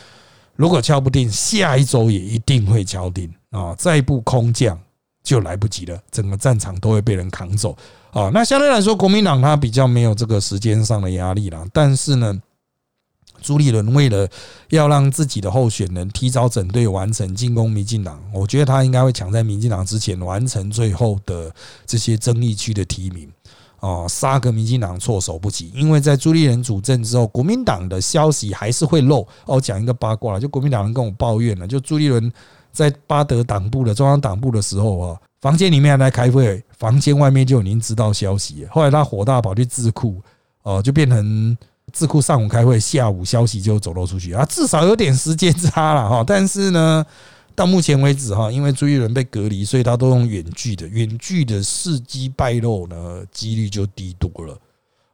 [0.55, 3.73] 如果敲不定，下一周也一定会敲定啊！
[3.75, 4.79] 再不空降
[5.23, 7.75] 就来不及了，整个战场都会被人扛走
[8.11, 8.29] 啊！
[8.33, 11.65] 那相对来说，国民党他比较没有这个时间上的压力了。
[11.73, 12.39] 但是呢，
[13.41, 14.27] 朱立伦为了
[14.69, 21.51] 要让自己的候选人提早整队完成进攻民进党，我觉得他应该会抢在民进党之前完成最后的
[21.87, 23.27] 这些争议区的提名。
[23.81, 29.27] 哦，杀个民进党措手不及，因为在朱立伦主政之后，国民党的消息还是会漏。
[29.45, 32.31] 哦，讲一个八卦，就国民党人跟我抱怨了，就朱立伦
[32.71, 38.67] 在巴德党部的中央党部的时候啊，房间里面还在开会，房间外面就已经知道消息。
[38.69, 40.21] 后来他火大跑去智库，
[40.61, 41.57] 哦，就变成
[41.91, 46.23] 智库上午开会，下午消息就走漏出去啊，至少有点时间差了哈。
[46.25, 47.03] 但是呢。
[47.61, 54.57] 到目前为止哈，因为朱一伦被隔离，所以他都用远距的，远距的伺机败露呢，几率就低多了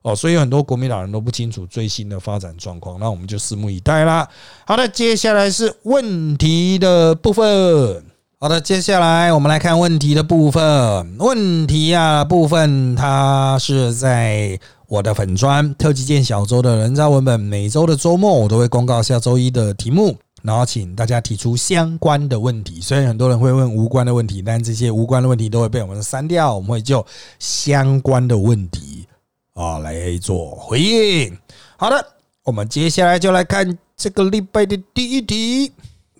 [0.02, 0.16] 哦。
[0.16, 4.26] 所以很多国民党人都不清楚最新的发展状况，那我们就拭目以待啦。
[4.66, 8.06] 好的，接下来是问题的部分。
[8.40, 11.18] 好的，接下来我们来看问题的部分。
[11.18, 14.58] 问题啊部分，它是在
[14.88, 20.16] 我的粉砖特级见小周的人造文本，每周的周末我都会公告下周一的题目。
[20.48, 26.56] 然后请大家提出相关的问题，虽然很多人会问无关的问题，但这些无关的问题都会被我们删掉。
[26.56, 27.06] 我们会就
[27.38, 29.06] 相关的问题
[29.54, 31.38] 啊来做回应。
[31.76, 32.14] 好的，
[32.46, 35.74] 我们接下来就来看这个礼拜的第一题。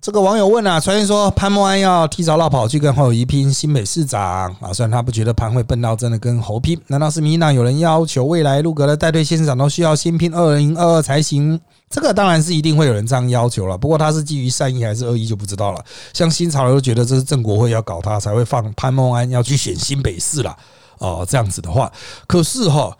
[0.08, 11.60] 这个网友问啊，传言说潘孟安要提早落跑去跟侯友谊拼新北市长啊，虽然他不觉得潘会笨到真的跟侯拼，难道是民进党有人要求未来入阁的带队县长都需要先拼二零二二才行？
[11.90, 15.84] 这个当然是一定会有人这样要求了，不过他是基于善意还是恶意就不知道了。
[16.14, 20.56] 像新潮流觉得这是郑国会要搞他，才会放潘孟安要去选新北市了
[21.00, 21.92] 哦，这样子的话，
[22.26, 22.96] 可是哈。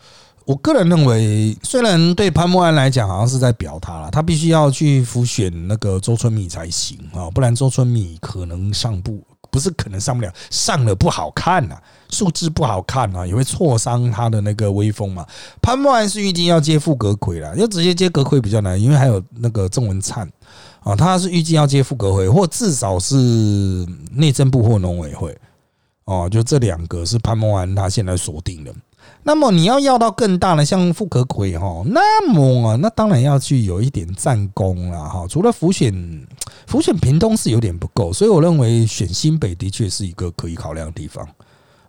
[0.49, 11.77] 我个人认为，虽然对潘莫安来讲，好像是在表他了，他必须要去辅选那个周春米才行啊，不然周春米可能上不，不是可能上不了，上了不好看呐，
[12.09, 15.23] 数字不好看啊，也会挫伤他的那个威风嘛。
[15.61, 20.27] 潘莫安是预计要接副阁魁了，要直接接阁魁比较难，因为还有那个郑文灿
[20.79, 23.15] 啊，他是预计要接副阁魁，或至少是
[24.13, 25.37] 内政部或农委会
[26.05, 28.73] 哦，就这两个是潘莫安他现在锁定的。
[29.23, 35.25] 那么你要要到更大的，像富可奎哈，那么啊，那当然要去有一点战功了哈。
[35.29, 35.93] 除了浮选，
[36.65, 41.27] 浮选屏东是有点不够，所以我认为选新北的确是一个可以考量的地方。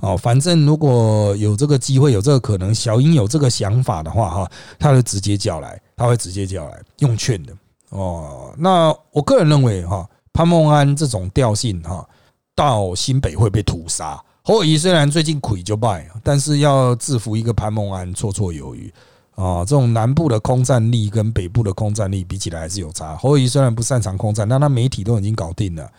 [0.00, 7.52] 哦，反正如果有这个机会，有这个可能，小英有这个想法的话哈，他会直接叫来，他会直接叫来用券的。
[7.90, 12.06] 哦，那我个人认为哈，潘孟安这种调性哈，
[12.54, 14.20] 到新北会被屠杀。
[14.42, 18.92] 侯友谊虽然最近溃就败，但是要制服一个潘孟安绰绰有余
[19.34, 19.60] 啊！
[19.60, 23.16] 这种南部的空战力跟北部的空战力比起来还是有差。
[23.16, 25.90] 侯友谊虽然不擅长空战，但他媒体都已经搞定了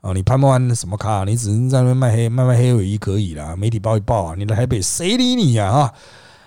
[0.00, 0.12] 啊！
[0.12, 1.24] 你潘孟安什么咖？
[1.24, 4.34] 你只能在那边卖黑卖卖黑友谊可以啦，媒体报一报啊！
[4.36, 5.66] 你来台北谁理你呀？
[5.66, 5.94] 啊，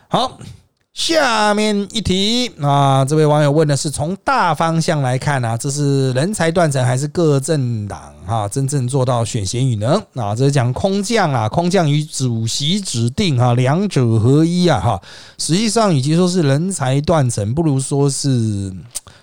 [0.10, 0.38] 好。
[0.93, 10.36] 下面一题啊，这位网友问的是从大方向来看啊，这是人才断层还是各政党哈真正做到选贤与能啊？
[10.36, 15.01] 这是讲空降啊，空降与主席指定哈，两者合一啊哈。
[15.38, 18.71] 实际上，与其说是人才断层，不如说是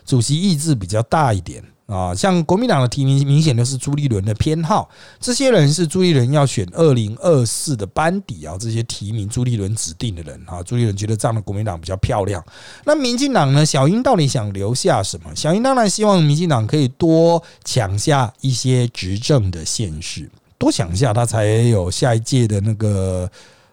[0.07, 1.63] 主席意志比较大一点。
[1.89, 4.89] 啊，像国民党的提名，明显的是朱立伦的偏好。
[5.19, 12.45] 这些人是朱立伦要选二零二四的班底啊，这些提名朱立伦指定的人啊，朱立伦觉得这样的国民党比较漂亮。
[12.85, 13.65] 那民进党呢？
[13.65, 15.35] 小英到底想留下什么？
[15.35, 23.31] 小英当然希望民进党可以多抢下一些执政的县市，多抢下他才有下一届的那个。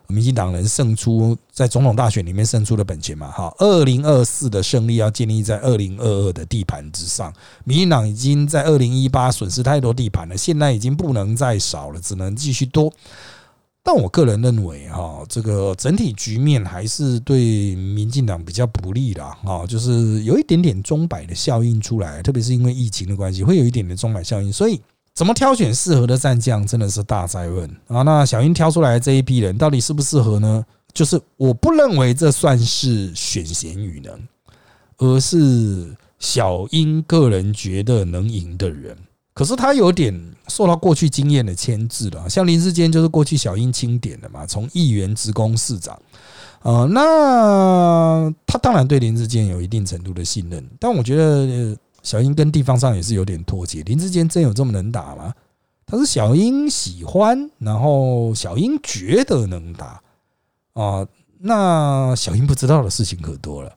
[0.07, 7.33] 民进党人胜出，在总统大选里面胜出的本钱嘛，哈，二零二四的胜利要建立在二零二二的地盘之上。
[7.63, 12.91] 民进党已经在二零一八损失太多地盘了，现在已经不能再少了，只能继续多。
[13.83, 24.81] 但我个人认为，哈，这个整体局面还是对民进党比较不利的，哈，就是有一点点钟摆的效应出来，特别是因为疫情的关系，会有一点点钟摆效应，所以。
[25.15, 28.01] 怎么挑选适合的战将，真的是大灾问啊！
[28.01, 30.65] 那小英挑出来这一批人，到底适不适合呢？
[30.93, 34.19] 就是我不认为这算是选贤与能，
[34.97, 38.93] 而是小英个人觉得能赢的人。
[39.33, 40.13] 可是他有点
[40.49, 45.97] 受到过去经验的牵制了，像林志坚就是过去小英钦点的嘛，从议员职工市长，
[46.61, 51.77] 呃，那他当然对林志坚有一定程度的信任，但我觉得。
[52.05, 55.33] 小英跟地方上也是有点脱节，林志坚真有这么能打吗？
[55.87, 60.01] 他是小英喜欢，然后小英觉得能打
[60.73, 61.05] 啊，
[61.39, 63.69] 那小英不知道的事情可多了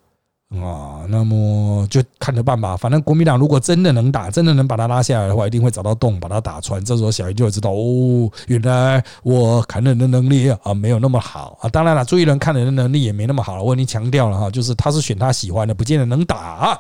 [0.62, 1.04] 啊。
[1.08, 6.82] 那么就看着办吧，反正国民党如果真的能打，真的能把他拉下来的话，一定会找到洞把他打穿。
[6.84, 11.68] 这时候小英就会知道，哦，原来我砍人的能力啊没有那么好啊。
[11.68, 13.62] 当然了，朱一伦看人的能力也没那么好。
[13.62, 16.78] 我已经强调了哈，就是他是选他喜欢的，不见得能打。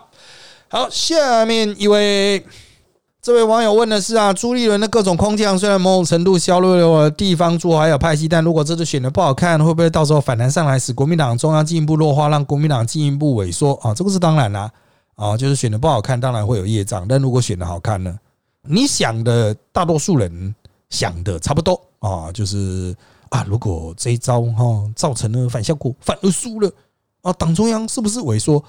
[0.70, 2.44] 好，下面一位
[3.22, 13.94] 这位网友问的是啊，朱立伦的各种空降，虽然某种程度削弱了地方诸还有派系，但如果这次选的不好看，会不会到时候反弹上来，使国民党中央进一步弱化，让国民党进一步萎缩啊？
[13.94, 14.70] 这个是当然啦，
[15.14, 18.14] 啊，就是选的不好看，当然会有业障，但如果选的好看呢？
[18.62, 20.54] 你想的大多数人
[20.90, 22.94] 想的差不多啊，就是
[23.30, 26.70] 啊，如果这一招哈造成了反效果，反而输了
[27.22, 28.62] 啊，党中央是不是萎缩？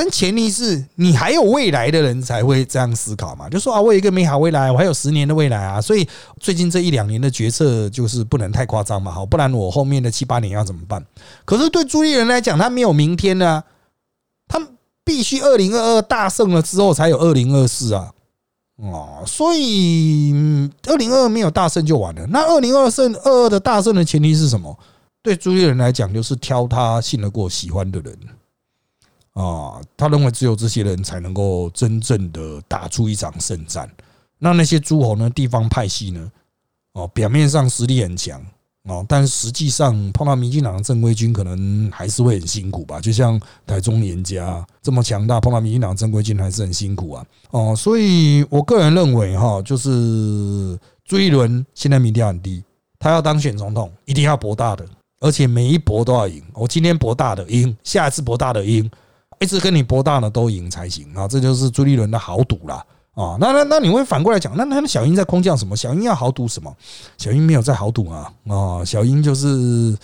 [0.00, 3.48] 但前提是你还有未来的人才会这样思考嘛？
[3.48, 6.08] 就说啊，我有一个美好未来，我还有十年的未来啊，所以
[6.38, 11.04] 最近这一两年的决策就是不能太夸张嘛，好，不然我后面的七八年要怎么办？
[11.44, 13.64] 可是对朱立人来讲，他没有明天呢，
[14.46, 14.64] 他
[15.02, 18.12] 必须二零二二大胜了之后才有二零二四啊，
[18.76, 20.32] 哦，所以
[20.86, 22.24] 二零二二没有大胜就完了。
[22.28, 24.78] 那二零二胜二二的大胜的前提是什么？
[25.24, 28.16] 对朱立人来讲，就是挑他信得过、喜欢的人。
[29.42, 33.88] 啊，他认为只有这些人才能够真正的打出一场胜战。
[34.38, 35.30] 那那些诸侯呢？
[35.30, 36.30] 地方派系呢？
[36.92, 38.44] 哦，表面上实力很强
[38.84, 43.00] 哦，但实际上碰到民进党的正规军，可能还是会很辛苦吧。
[43.00, 47.24] 就像台中严家这么强大，碰到民进党正规军还是很辛苦啊。
[47.50, 52.64] 哦，所以我个人认为哈，就是朱一伦现在民调很低，
[52.98, 54.84] 他要当选总统，一定要博大的，
[55.20, 56.42] 而且每一博都要赢。
[56.54, 58.90] 我今天博大的赢，下一次博大的赢，
[59.40, 61.26] 一直跟你博大的都赢才行啊。
[61.28, 62.84] 这就是朱立伦的豪赌啦。
[63.14, 65.76] 啊，那那那你会反过来讲，那那小英在空降什么？
[65.76, 66.72] 小英要豪赌什么？
[67.16, 68.32] 小英没有在豪赌啊！
[68.46, 69.98] 啊，小英就是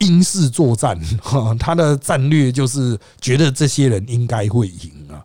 [0.00, 1.00] 英式作战，
[1.58, 5.24] 他的战略就是觉得这些人应该会赢啊！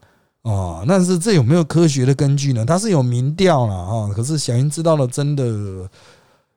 [0.49, 2.66] 啊，但是这有没有科学的根据呢？
[2.66, 5.89] 他是有民调了啊，可是小英知道的真的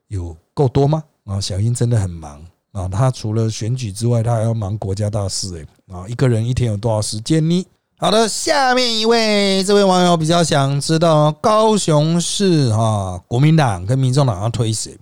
[0.07, 1.03] 有够多吗？
[1.25, 2.41] 啊，小英真的很忙
[2.77, 7.65] 啊，他除了选举之外，他还要忙国家大事哎啊，一个人一天有多少时间呢？
[7.99, 14.95] 好的，下面一位这位网友比较想知道高雄市哈国民党跟民众党要推谁？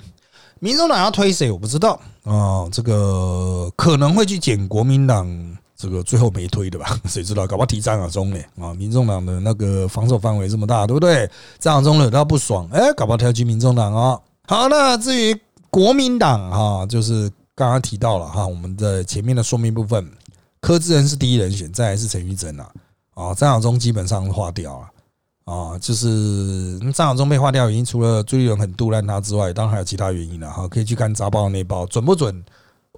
[0.59, 1.51] 民众党要推谁？
[1.51, 5.27] 我不知道啊，这个可能会去捡国民党
[5.75, 6.97] 这个最后没推的吧？
[7.05, 7.45] 谁知道？
[7.45, 8.39] 搞不好提张亚中呢？
[8.61, 11.29] 啊，民众党的那个防守范围这么大，对不对？
[11.59, 14.17] 张亚中惹到不爽，哎，搞不好跳进民众党啊。
[14.47, 15.37] 好，那至于
[15.69, 20.11] 国民党哈，就是刚刚提到了哈，我们的前面的说明部分，
[20.59, 22.69] 柯志恩是第一人选，再来是陈玉珍啊。
[23.13, 30.67] 啊，张晓忠基本上划掉了啊，就是张晓忠被划掉原因，除了朱立伦很杜烂他之外，当然还有其他原因了哈。
[30.67, 32.43] 可以去看《杂报》那报准不准？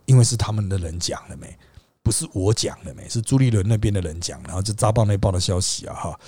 [0.05, 1.55] 因为是他们的人讲的没，
[2.01, 6.19] 不是我讲的没，是朱立伦那边的人讲，然后就《杂报》那报的消息啊哈。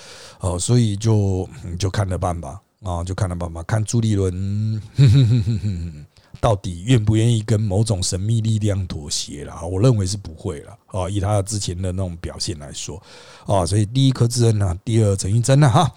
[0.41, 1.49] 哦，所以就
[1.79, 4.79] 就看着办吧啊，就看着办吧，看朱立伦。
[6.41, 9.65] 到底愿不愿意跟某种神秘力量妥协了？
[9.67, 11.09] 我认为是不会了啊！
[11.09, 13.01] 以他之前的那种表现来说
[13.45, 15.91] 啊，所以第一柯志恩呢，第二陈玉珍呢，哈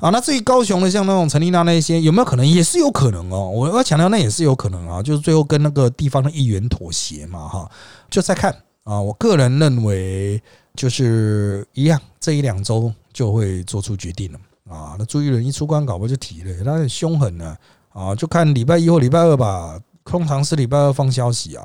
[0.00, 2.44] 啊，那至于高雄的像那种陈丽娜那些，有没有可能？
[2.44, 3.48] 也是有可能哦。
[3.48, 7.70] 我要强调，那也是有可能啊，就是最后跟那个地方的议员妥协嘛，哈，
[8.10, 9.00] 就再看啊。
[9.00, 10.42] 我个人认为
[10.74, 14.96] 就是一样，这一两周就会做出决定了啊。
[14.98, 17.56] 那朱一伦一出关搞不就提了，他很凶狠呢。
[17.94, 21.64] 啊就看礼拜一或礼拜二吧，通常是礼拜二放消息啊，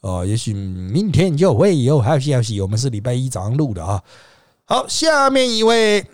[0.00, 2.60] 呃，也许明天就会有还有消息。
[2.60, 4.00] 我们是礼拜一早上录的啊。
[4.64, 6.06] 好，下面一位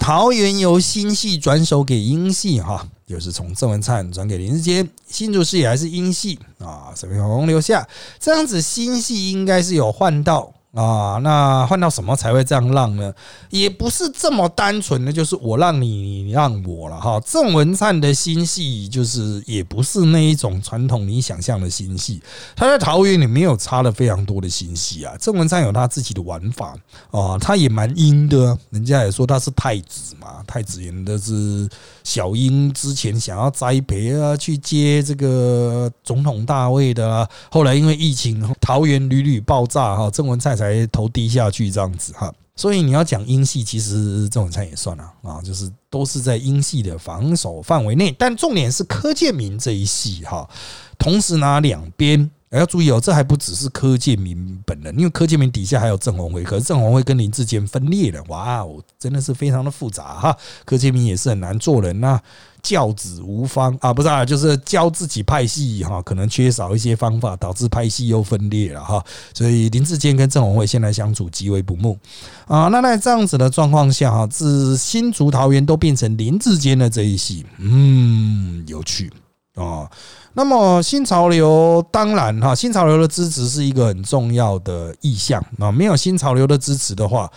[0.00, 7.88] 桃园由新系转手给英系哈，又是从郑文灿转给林志坚，新竹市也还是英系啊，沈明宏留下，
[8.18, 10.52] 这样子新系应该是有换到。
[10.76, 13.10] 啊，那换到什么才会这样让呢？
[13.48, 17.18] 也不是这么单纯的，就是我让你，你让我了哈。
[17.24, 22.20] 郑文灿的心系就是也不是那一种传统你想象的心系，
[22.54, 25.16] 他在桃园里没有插了非常多的心系啊。
[25.18, 26.76] 郑文灿有他自己的玩法
[27.10, 31.66] 啊，他也蛮阴的，人家也说他是太子嘛，太子演的是
[32.06, 40.66] 小英之前想要栽培啊，去接这个总统大位的，后来因为疫情，桃园屡屡爆炸哈，郑文灿才。
[40.66, 50.50] 才头低下去这样子哈，所以你要讲英系，其实郑文灿也算了啊，就是都是在英系的防守范围内，但重点是柯建明这一系哈，
[50.98, 52.28] 同时拿两边。
[52.56, 60.36] 要注意哦，这还不只是柯建明本人，因为柯建明底下还有郑宏辉，可是郑宏辉跟林志坚分裂了，哇哦，真的是非常的复杂哈。
[60.64, 62.20] 柯建明也是很难做人呐，
[62.62, 69.04] 教子无方啊，不是啊，就是教自己派系哈，可能缺少一些方法，导致派系又分裂了哈。
[69.34, 71.98] 所以林志坚跟郑宏辉现在相处极为不睦
[72.46, 72.68] 啊。
[72.68, 79.10] 那在这样子的状况下哈，自新竹桃园都变成林志坚的这一系，嗯，有趣
[79.56, 79.90] 啊。
[80.34, 85.72] 那么新潮流当然哈，新潮流的支持是一个很重要的意向啊。
[85.72, 87.32] 没有新潮流的支持的话，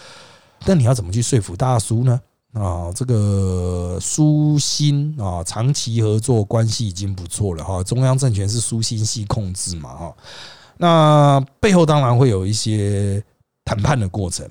[0.65, 2.19] 那你要怎么去说服大叔呢？
[2.51, 7.81] 啊，这个苏新啊，长期合作关系已经不错了哈。
[7.83, 10.15] 中央政权是苏新系控制嘛哈，
[10.75, 13.23] 那背后当然会有一些
[13.63, 14.45] 谈判的过程、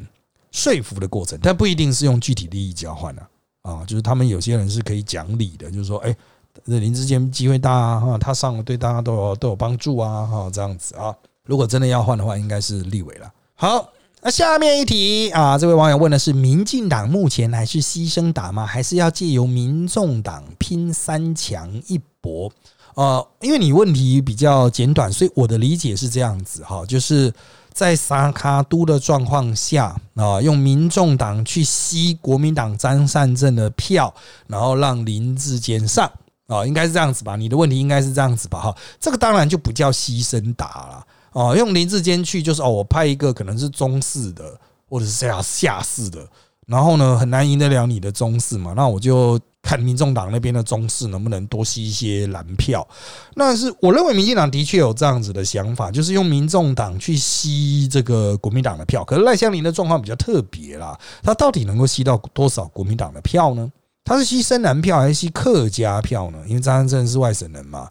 [0.53, 3.23] 说服的过程，但不一定是用具体利益交换的
[3.61, 3.85] 啊。
[3.87, 6.17] 就是他们有些人是可以讲理的，就是说，哎。
[6.65, 11.15] 林志坚机会大啊，哈，他上了对大家都有都有帮助啊，哈，这样子啊。
[11.45, 13.33] 如果真的要换的话，应该是立委了。
[13.55, 13.89] 好，
[14.21, 18.67] 那下面一题啊，这位网友问的是：民进党目前还是牺牲党吗？
[18.67, 22.53] 还是要借由民众党拼三强一搏？
[22.97, 27.33] 呃，因为你问题比较简短，所以我的理解是这样子哈，就是
[27.73, 34.13] 在沙卡都的状况下啊，用民众党去吸国民党张善政的票，
[34.49, 36.11] 然后让林志坚上。
[36.49, 37.37] 哦，应该是这样子吧？
[37.37, 38.59] 你的问题应该是这样子吧？
[38.59, 41.07] 哈，这个当然就不叫牺牲打了。
[41.33, 46.27] 哦，用林志坚去就是哦，我派一个可能是中式的或者是下下士的，
[46.67, 52.87] 然后呢很难赢得了你的中式嘛，那我就看民众党那边的中式能不能多吸一些蓝票。
[53.35, 59.05] 那是我认为民进党的确有这样子的想法，就是用民众党去吸这个国民党的票。
[59.05, 63.71] 可是赖香林的状况比较特别啦，他到底能够吸到多少国民党的票呢？
[64.09, 66.39] 他是吸深蓝票还是吸客家票呢？
[66.47, 67.91] 因为张三正是外省人嘛，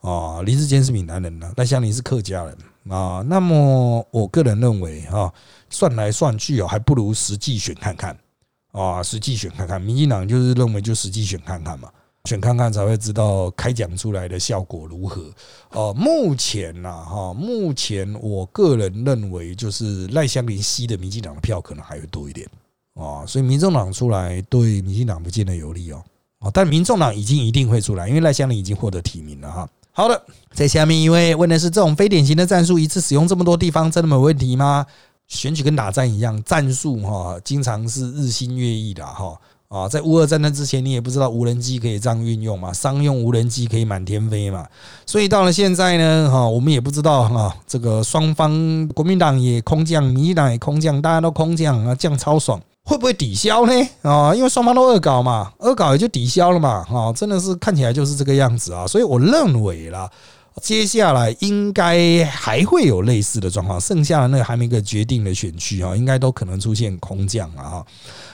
[0.00, 2.58] 啊，林志坚是闽南人呢，赖香林是客家人
[2.88, 3.24] 啊。
[3.28, 5.32] 那么我个人认为啊，
[5.70, 8.18] 算来算去哦，还不如实际选看看
[8.72, 9.80] 啊，实际选看看。
[9.80, 11.88] 民进党就是认为就实际选看看嘛，
[12.24, 15.32] 选看看才会知道开奖出来的效果如何。
[15.70, 22.48] 哦，目前呐，哈，目前我个人认为就是赖香林吸的民进党的票可能还会多一点。
[22.94, 26.02] 啊，所以民众党出来对民进党不见得有利哦。
[26.40, 29.68] 啊，但民众党已经一定会出来，因为赖香林已经获得提名了哈。
[29.92, 30.22] 好的，
[30.52, 34.84] 在下面一位问的是：这种非典型的战术一次使用这么多地方，真的没问题吗？
[35.28, 39.38] 选举跟打战一样，战术哈，经常是日新月异的哈。
[39.68, 44.66] 啊，在乌俄战争之前，你也不知道无人机可以这样运用嘛，商用无人机可以满天飞嘛。
[45.06, 52.60] 所以到了现在呢，哈，我们也不知道哈，这个双方国民党也空降，民进党也空降，大家都空降啊，降超爽。
[52.84, 53.72] 会不会抵消呢？
[54.02, 56.84] 啊，因为双方都恶搞嘛，恶搞也就抵消了嘛。
[56.90, 58.86] 啊，真的是看起来就是这个样子啊。
[58.86, 60.10] 所以我认为啦，
[60.60, 63.80] 接下来应该还会有类似的状况。
[63.80, 67.84] 剩下的那个还没个决定的选区啊，应该都可能出现空降啊。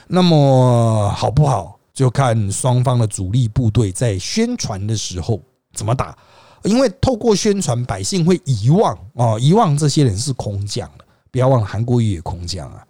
[0.07, 5.39] 那么好不好，就看双方的主力部队在宣传的时候
[5.73, 6.17] 怎么打。
[6.63, 11.05] 因为透过宣传，百姓会遗忘啊，遗忘这些人是空降的。
[11.31, 12.83] 不要忘了，韩国瑜也空降啊。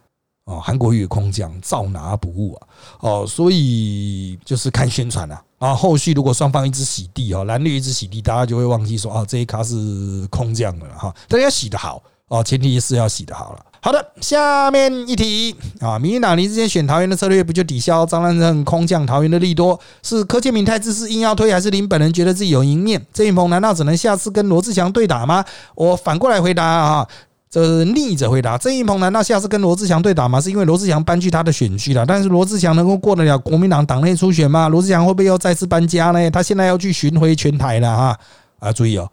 [0.49, 2.67] 哦，韩国瑜空降照拿不误啊！
[3.01, 5.75] 哦，所以就是看宣传了啊。
[5.75, 11.13] 后续如果双方一直洗地哈，蓝绿一直洗地，大家就会忘记说啊，这一卡是空降的哈。
[11.27, 13.63] 但要洗的好哦，前提是要洗的好了。
[13.81, 19.79] 好的，下面一题啊，民进党林之间选桃园的策略不就抵消张兰正空降桃园的利多？
[20.01, 23.05] 是柯建明太自私硬要推，还是林本人觉得自己有赢面？
[23.13, 25.45] 郑云鹏难道只能下次跟罗志祥对打吗？
[25.75, 27.07] 我反过来回答啊。
[27.49, 30.39] 这逆着回答，郑义鹏难道下次跟罗志祥对打吗？
[30.39, 34.67] 是因为罗志祥搬去他的选区了，但是罗志祥能够过得了国民党党内初选吗？
[34.69, 36.29] 罗志祥会不会又再次搬家呢？
[36.29, 38.19] 他现在要去巡回全台了哈
[38.59, 38.71] 啊！
[38.71, 39.09] 注意哦，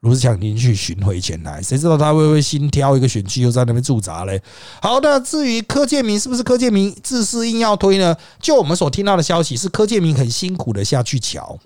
[0.00, 4.42] 罗志祥已经去巡回全台，谁知道他会不会新挑一个选区又在那边驻扎嘞？
[4.82, 8.14] 好的，至于柯建明是不是柯建明自私硬要推呢？
[8.38, 11.58] 就我们所听到的消息是柯建明很辛苦的下去瞧，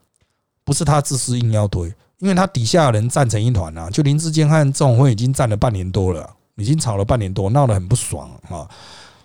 [0.64, 1.92] 不是他自私硬要推。
[2.22, 8.64] 因为他底下的人站成一团啊，就林志坚和郑总会已经站了半年多了，已经吵了半年多，闹得很不爽啊。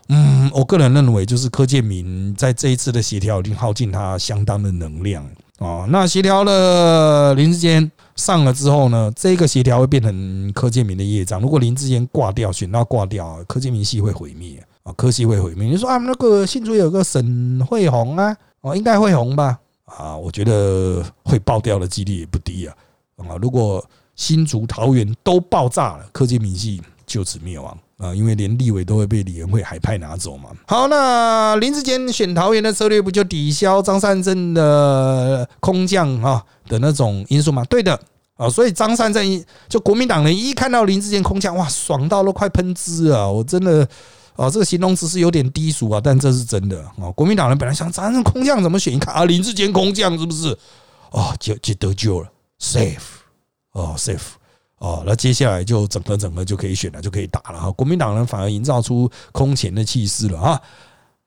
[0.10, 5.24] 嗯，我个人认为，就是柯建明在这一次的协调已经耗尽他相当的能量
[5.60, 5.86] 啊。
[5.90, 11.40] 那协调了林志坚上了之后呢，这个协调会变成柯建明的业障。
[11.40, 15.68] 如果林志坚挂掉，选到挂掉，柯建明系会毁灭啊，柯系会毁灭。
[15.68, 19.60] 你说啊，那个新竹有个沈惠红啊，哦，应该会红吧？
[19.86, 22.76] 啊，我觉得会爆掉的几率也不低啊。
[23.18, 23.36] 啊！
[23.42, 23.84] 如果
[24.16, 28.14] 新竹、桃园都爆炸了，科技明系就此灭亡啊！
[28.14, 30.50] 因为连立委都会被李元会海派拿走嘛。
[30.68, 37.64] 好，那林志坚选桃园的策略不就抵消张善政的空降啊的那种因素吗？
[37.66, 38.00] 对的
[38.36, 43.28] 啊，所以张善政就国民党人一看到林志坚空降，哇，爽到都快喷汁啊！
[43.28, 43.88] 我真的
[44.36, 47.10] 啊，这个形容词是有点低俗啊，但这是真的啊。
[47.16, 50.56] 国民党人本来想张善空降怎么选，一看啊，林志坚空降是不是？
[51.12, 52.30] 哦，就就得救了。
[52.60, 52.98] Safe
[53.74, 54.20] 哦，safe
[54.80, 57.72] 哦，那接下来就整合整合就可以选了，就可以打了哈。
[57.72, 60.62] 国民党人反而营造出空前的气势了啊。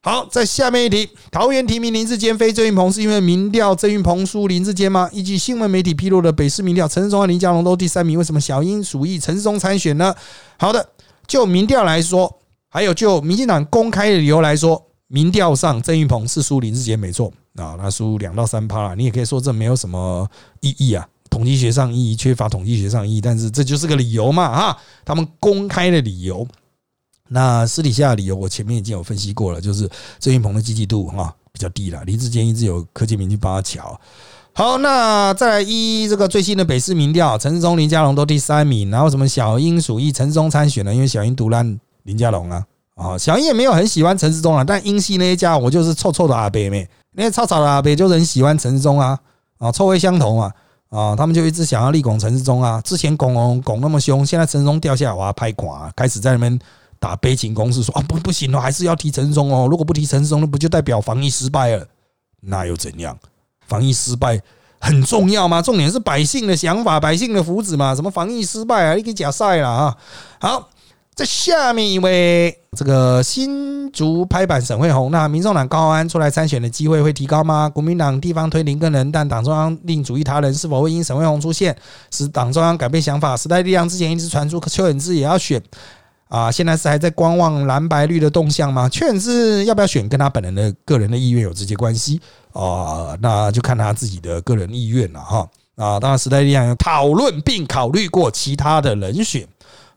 [0.03, 5.11] 好，在下面一题，桃园提名林志坚非郑云鹏，是因为民调郑云鹏输林志坚吗？
[5.13, 10.15] 依据新闻媒体披露的北市民调，陈世忠和林佳龙都第三名，为什么小英鼠疫陈世忠参选呢？
[10.59, 10.89] 好的，
[11.27, 12.35] 就民调来说，
[12.71, 17.31] 还有就民进党公开的理由来说，民调上郑云鹏是输林志坚，没错。
[17.57, 20.27] 啊，那输两到三趴了，你也可以说这没有什么
[20.61, 26.47] 意义啊，统计学上意义缺乏统计学上意义，但是这就是个理由嘛，哈，他们公开的理由。
[27.29, 33.99] 那私底下的理由，我前面已经有分析过了，就是郑云鹏的积极度哈比较低了，林志坚一直有柯建明去帮他瞧。
[34.53, 40.93] 好，那再来一这个最新的北市民调，陈世忠、林佳龙都第三名，然后什么小英属意陈世忠参选呢？
[40.93, 42.67] 因为小英独揽林佳龙啊，
[42.97, 46.89] 啊，小英也没有很喜欢陈世忠啊，但英系那一家我就是臭臭的阿伯妹。
[47.13, 49.17] 那些臭臭的阿伯就是很喜欢陈世忠啊，
[49.59, 50.53] 啊，臭味相投啊，
[50.91, 52.81] 啊，他们就一直想要立拱陈世忠啊。
[52.83, 56.59] 之前拱拱拱那么凶，现在陈世忠掉下来，我要拍垮，开始在那边
[56.99, 59.67] 打悲情攻势，说啊不不行了，还是要提陈世忠哦。
[59.71, 61.87] 如果不提陈世忠，那不就代表防疫失败了？
[62.43, 63.17] 那又怎样？
[63.67, 64.41] 防疫失败
[64.81, 65.63] 很重要吗？
[65.63, 67.95] 重点是百姓的想法，百姓的福祉嘛。
[67.95, 68.95] 什么防疫失败啊？
[68.95, 69.97] 你给假赛了啊？
[70.41, 70.69] 好。
[71.21, 77.69] 在下面一位，这个新竹拍板沈惠宏，那民众党高安出来参选的机会会提高吗？
[77.69, 81.77] 国民党地方推林根人，但党中央另主意他人，是否会因沈惠宏出现
[82.11, 83.37] 使党中央改变想法？
[83.37, 85.63] 时代力量之前一直传出邱远志也要选
[86.31, 88.89] 啊，现在是还在观望蓝白绿的动向吗？
[88.89, 92.19] 邱远志要不要选，跟他本人的个人的意愿有直接关系
[92.55, 95.47] 啊，那就看他自己的个人意愿了哈
[95.77, 99.47] 啊，当然时代力量有讨论并考虑过其他的人选。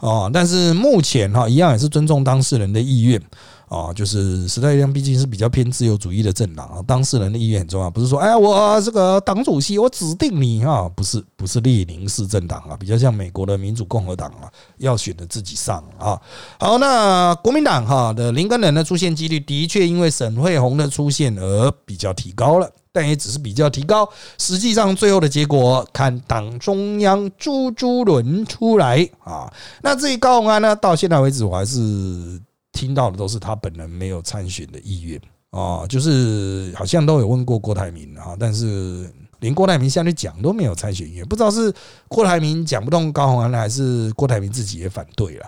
[0.04, 3.22] 哦，但是目前哈，一样也是尊重当事人的意愿
[3.70, 3.94] 啊。
[3.94, 16.20] 就是时代力量毕竟是比较偏自由主义的政党啊，当事人的意愿很重要，不是说哎我这个党主席我指定你啊，不是不是列宁式政党啊，比较像美国的民主共和党啊，要选的自己上啊。
[16.60, 22.70] 好，那国民党哈的林根人的出现几率的确因为沈惠宏的出现而比较提高了。
[22.94, 29.52] 但也只是比较提高，实际上最后的结果看党中央朱朱轮出来啊。
[29.82, 32.40] 那至于高鸿安呢，到现在为止我还是
[32.72, 35.20] 听到的都是他本人没有参选的意愿
[35.50, 41.74] 啊，就是好像都有问过郭台铭啊，但是连郭台铭下去讲都没有参选意愿，不知道是
[42.08, 45.46] 郭台铭讲不动高鸿安，还是郭台铭自己也反对了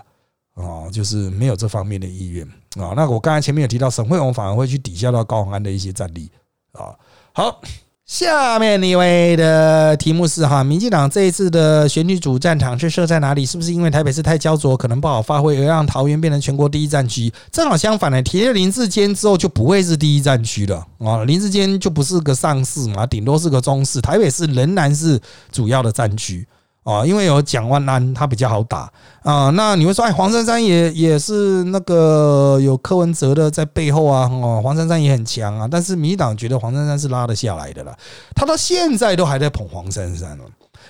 [0.54, 2.44] 啊，就是没有这方面的意愿
[2.76, 2.92] 啊。
[2.96, 6.28] 那我刚才前面有提到，沈惠宏反而会去抵消到高鸿安的一些战力
[6.72, 6.92] 啊。
[7.36, 7.60] 好，
[8.06, 13.44] 下面一位的题目是哈，民进党这一次的选举主战场是设在哪里？
[13.44, 17.30] 是不是因为台北市太焦灼，可能不好发挥，而让桃园变成全国第一战区？
[17.52, 25.20] 正好相反呢，提了林志坚之后就不会是第一战区了啊，林志坚就不是个上市嘛，顶多是个中市，台北市仍然是
[25.52, 26.48] 主要的战区。
[26.86, 28.88] 啊，因为有蒋万安，他比较好打
[29.24, 29.50] 啊。
[29.50, 34.30] 那你会说，哎，黄珊珊也也是那个有柯文哲的在背后啊。
[34.30, 35.66] 哦，黄珊珊也很强啊。
[35.68, 37.92] 但是民进党觉得黄珊珊是拉得下来的啦。
[38.36, 40.44] 他到现在都还在捧黄珊珊了。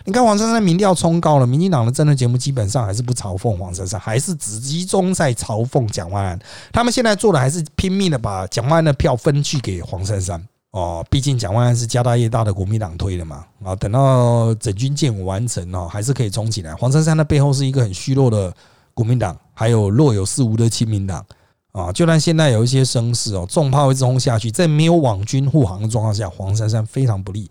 [0.05, 6.39] 你看黄珊珊民调冲高了，民进党的政治节目基本上还是不嘲讽黄珊珊，还是只集中在嘲讽蒋万安。
[6.71, 10.47] 他们现在做的还是拼命的把蒋万安的票分去给黄珊珊。
[10.77, 16.75] 哦，毕竟蒋万安是家大业大的国民党推的嘛，啊，等到整军建完成哦，还是可以冲起来。
[16.75, 18.55] 黄珊珊的背后是一个很虚弱的
[18.93, 21.25] 国民党，还有若有似无的亲民党
[21.73, 21.91] 啊。
[21.91, 27.51] 就算现在有一些声势哦，重炮一直轰下去，在没有网军护航的状况下，黄珊珊非常不利。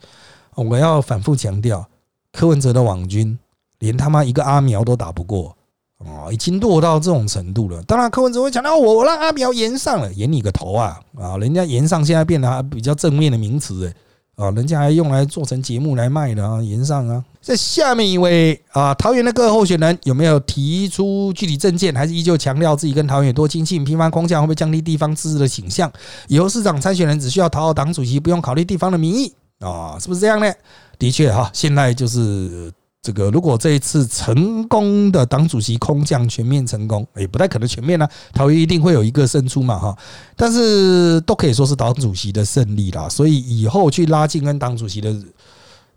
[0.53, 1.83] 我要反复强调，
[2.31, 3.39] 柯文哲的网军
[3.79, 5.57] 连他妈一个阿苗都打不过。
[5.99, 7.81] 哦，已经落到这种程度了。
[7.83, 10.99] 当然，柯文哲会讲到我我让阿苗延上了，延你个头啊！
[11.17, 17.23] 啊，人家延上现在变得比较正面的名词哎，啊，人家还用来做成节目来卖的啊，延上啊。
[17.41, 23.85] 在下面一位啊，桃园的各候选人有没有提出具体政见，还是依旧强调自己跟桃园有多亲近？
[23.85, 25.89] 频繁空降会不会降低地方支持的倾向？
[26.27, 29.97] 以后市长参选人只需要讨好党主席，不用考虑地方的民意啊？
[29.97, 30.53] 是不是这样呢？
[30.99, 32.69] 的确哈，现在就是。
[33.05, 38.07] 这个如果这一次成功的党主席空降全面成功，也不太可能全面呢。
[38.33, 39.95] 桃园一定会有一个胜出嘛，哈。
[40.35, 45.15] 但是都可以说是党主席的胜利啦，所以以后去拉近跟党主席的。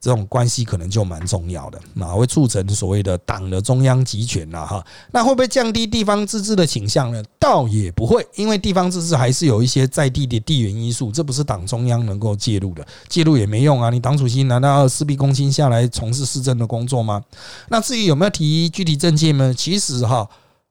[0.01, 4.85] 这种关系可能就蛮重要的，那会促成所谓的党的中央集权了哈。
[5.11, 7.23] 那会不会降低地方自治的倾向呢？
[7.39, 13.91] 倒也不会，因为地方自治还是有一些在地的地缘因素，这不是党中央能够介入的，介入也没用啊。
[13.91, 17.23] 你党主席难道要事必躬亲下来从事市政的工作吗？
[17.69, 19.53] 那至于有没有提具体政见呢？
[19.53, 20.29] 其实哈，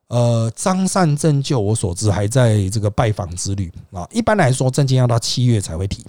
[0.08, 4.08] 呃，张善政就我所知还在这个拜访之旅啊。
[4.12, 6.06] 一般来说，政见要到七月才会提。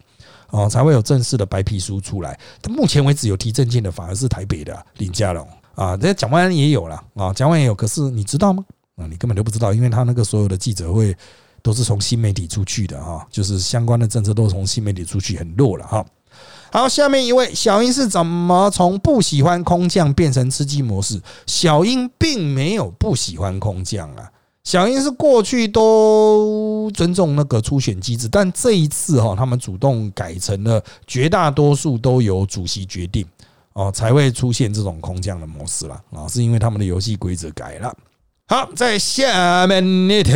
[0.50, 2.38] 哦，才会有正式的白皮书出来。
[2.60, 7.74] 但目前为止有提证件的反而是台北的林佳龙啊，这蒋万安也有了啊，蒋万也有。
[7.74, 8.64] 可是你知道吗？
[8.96, 11.16] 啊，你根本就不知道，因为他那个所有的记者会
[11.62, 16.04] 都是从新媒体出去的哈，就是相关的政策都是从新媒体出去，很弱了哈。
[16.72, 21.20] 好，下面一位小英是怎么从不喜欢空降变成吃鸡模式？
[21.46, 24.30] 小英并没有不喜欢空降啊。
[24.68, 33.24] 小英是过去都尊重那个初选机制，但这一次哈，他们主动改成了绝大多数都由主席决定
[33.72, 37.96] 哦，才会出现这种空降的模式了啊，是因为他们的游戏规则改了。
[38.46, 40.32] 好，在下面一题。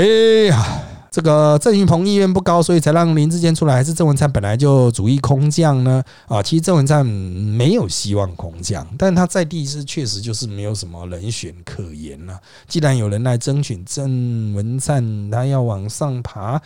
[1.12, 6.02] 这个郑云鹏意愿不高，所以才让林志坚出来，还是郑文灿本来就主意空降呢？
[6.26, 12.40] 啊，其实郑文灿没有希望空降，但他在地是确实就是没有什么人选可言了。
[12.66, 16.58] 既然有人来争取郑文灿，他要往上爬，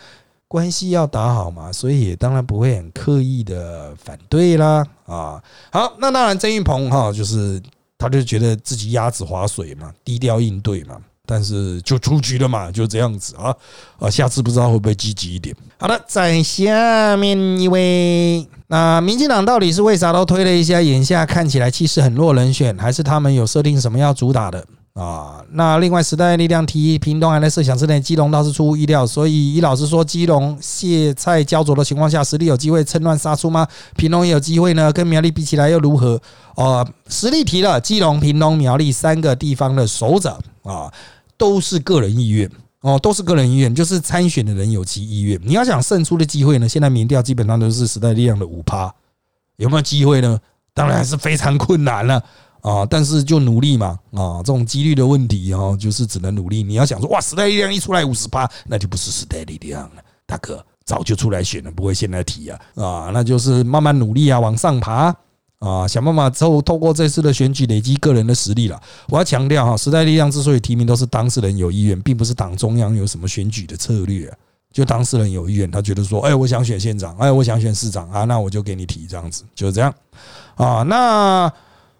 [0.47, 4.87] 关系要打好嘛，所以也当然不会很刻意的反对啦。
[5.05, 5.43] 啊，
[5.73, 7.61] 好，那当然郑云鹏哈，就是
[7.97, 10.95] 他就觉得自己鸭子划水嘛，低调应对嘛。
[11.27, 13.53] 但是就出局了嘛，就这样子啊
[13.99, 14.09] 啊！
[14.09, 15.53] 下次不知道会不会积极一点。
[15.77, 20.81] 好的，在下面一位，那民进党到底是为啥都推了一下？
[20.81, 25.43] 眼下看起来气势很弱，人选还是他们有设定什么要主打的啊。
[25.51, 33.67] 那另外时代力量提屏东还在设想之内，基隆倒是出乎意料，所以以老师说，基隆蟹菜焦灼的情况下，实力有机会趁乱杀出吗？
[33.97, 34.91] 屏东也有机会呢？
[34.93, 36.19] 跟苗栗比起来又如何？
[36.55, 40.91] 哦，实力提了，基隆、屏东、苗栗三个地方的首长啊，
[41.37, 42.49] 都是个人意愿。
[42.81, 45.37] 哦，都是个人意愿，就是参选的人有其意愿。
[45.43, 46.69] 你要想胜出的机会呢？
[46.69, 48.93] 现在民调基本上都是时代力量的五趴，
[49.57, 50.39] 有没有机会呢？
[50.75, 52.23] 当然是非常困难了
[52.61, 52.85] 啊！
[52.87, 54.37] 但是就努力嘛啊！
[54.37, 56.61] 这种几率的问题哦，就是只能努力。
[56.61, 63.09] 你要想说哇，时代力量一出来五十趴，那就不是时代力量了，大哥早就出来选了，不会现在提啊啊！
[63.11, 65.13] 那就是慢慢努力啊，往上爬。
[65.59, 68.79] 啊想办法之后透过这次的选举累积个人的实力了。
[69.09, 74.31] 我要强调哈，时代力量之所以提名都是当事人有意愿，并不是党中央有什么选举的策略。
[74.71, 79.91] 就当事人有意愿，他觉得说，哎，我想选县长，哎，我想选市长啊，那我就给你提这样子，就是这样
[80.53, 80.83] 啊。
[80.83, 81.51] 那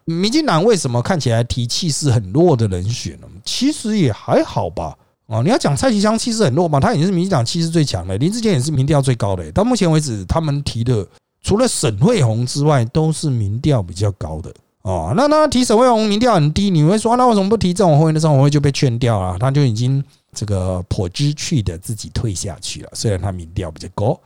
[0.06, 3.28] 民进党为什么看起来提气势很弱的人选呢？
[3.44, 4.96] 其实也还好吧。
[5.28, 9.52] 啊，你要讲蔡其昌气势很弱嘛，他已经是民进党气势最强的，林志坚也是民调最高的。
[9.52, 11.08] 到目前为止，他们提的。
[11.42, 15.14] 除了沈惠宏之外，都是民调比较高的哦。
[15.16, 18.20] 那那提沈惠宏民调很低，你会说那为什么不提郑永辉呢？
[18.20, 22.90] 郑永辉就被劝掉了，他就已经这个颇知趣的自己退下去了。
[22.94, 24.20] 虽然他民调比较高，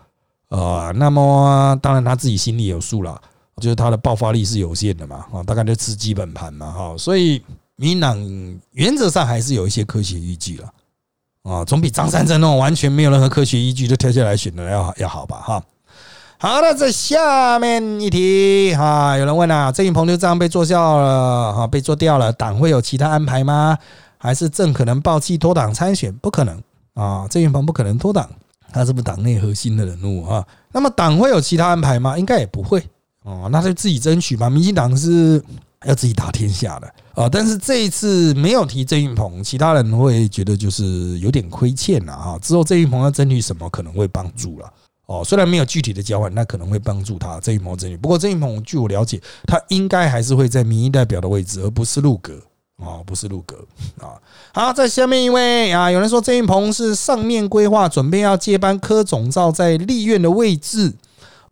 [0.49, 3.21] 呃，那么当然他自己心里有数了，
[3.57, 6.97] 就是他的爆发力是有限的嘛，啊，大概就吃基本盘嘛，哈。
[6.97, 7.41] 所以
[7.75, 8.17] 民党
[8.71, 10.73] 原则上还是有一些科学依据了，
[11.43, 15.63] 啊，总比张三珍那种完全没有任何科学依据就跳下来选的要要好吧，哈。
[16.41, 23.77] 好那在下面一题哈，有人问啊，郑云鹏就这样被做掉了哈，被做掉了，党会有其他安排吗？
[24.17, 26.11] 还是郑可能抱气脱党参选？
[26.15, 26.59] 不可能
[26.95, 28.27] 啊，郑云鹏不可能脱党，
[28.73, 30.43] 他是不是党内核心的人物啊？
[30.71, 32.17] 那么党会有其他安排吗？
[32.17, 32.83] 应该也不会
[33.21, 34.49] 哦，那就自己争取嘛。
[34.49, 35.39] 民进党是
[35.85, 42.39] 要自己打天下的啊，但是这一次没有提郑云鹏，其他人会觉得就是有点亏欠了啊。
[42.41, 44.67] 之后郑云鹏要争取什么，可能会帮助了。
[45.11, 47.97] 哦，虽然没有具体的交换，那可能会帮助他这一谋这一。
[47.97, 52.41] 不过郑云鹏，据我了解，他应该还是会在民意代表的位置，而不是入阁
[52.77, 53.57] 啊，不是入阁
[53.99, 54.15] 啊。
[54.53, 60.93] 好，在下面一位啊，有人说郑云鹏是上面规划准备要接班柯总召在立院的位置。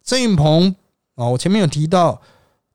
[0.05, 0.73] 郑云鹏
[1.15, 2.21] 啊，我前面有提到，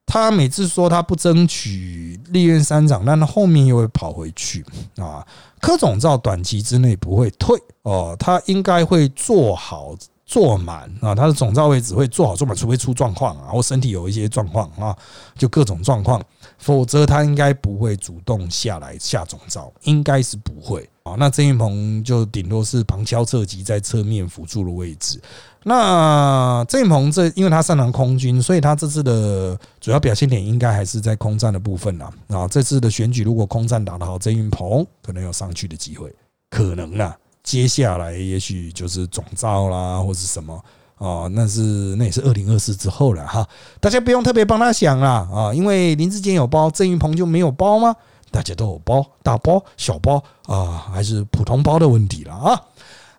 [0.05, 4.63] 他每次说他不争取立院三长，但他后面又会跑回去
[4.97, 5.25] 啊。
[5.59, 9.95] 柯总召短期之内不会退哦，他应该会做好。
[10.25, 14.95] 坐满啊，他的总召位置会做好坐满，除非出状况啊，或身体有一些状况啊，
[15.37, 16.19] 就各种状况，
[16.57, 21.13] 否则他应该不会主动下来下总召，应该是不会啊。
[21.19, 25.21] 那郑云鹏就顶多是旁敲侧击在侧面辅助的位置。
[25.63, 32.11] 那郑云鹏这因为他擅长空军，所以他这次的主要表现点应该还是在空战的部分啦。
[32.29, 36.11] 啊，这次的选举如果空战打得好，郑云鹏可能有上去的机会，
[36.49, 37.15] 可能啊。
[37.45, 40.59] 接下来也许就是总召啦，或是什么
[40.97, 41.61] 啊，那是
[41.95, 43.47] 那也是二零二四之后了哈，
[43.79, 47.95] 大家不用特别帮他想啦啊，因为林志坚有包，郑云鹏就没有包吗？
[48.31, 52.61] 大家都有包，大包小包啊，还是普通包的问题了啊。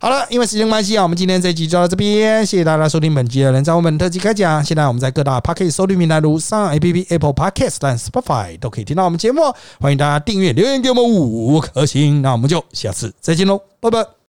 [0.06, 4.64] 好了，因为时间关系啊，我们今天这集就到这边，谢谢大家收听本期的人在我们特辑开讲。
[4.64, 9.40] 现在我们在各大 Podcast 收听平台如上 A P P、Apple Podcast、但 Spotify 都可以听到我们节目，
[9.80, 12.22] 欢迎大家订阅、留言给我们五颗星。
[12.22, 14.16] 那我们就下次再见喽，拜拜。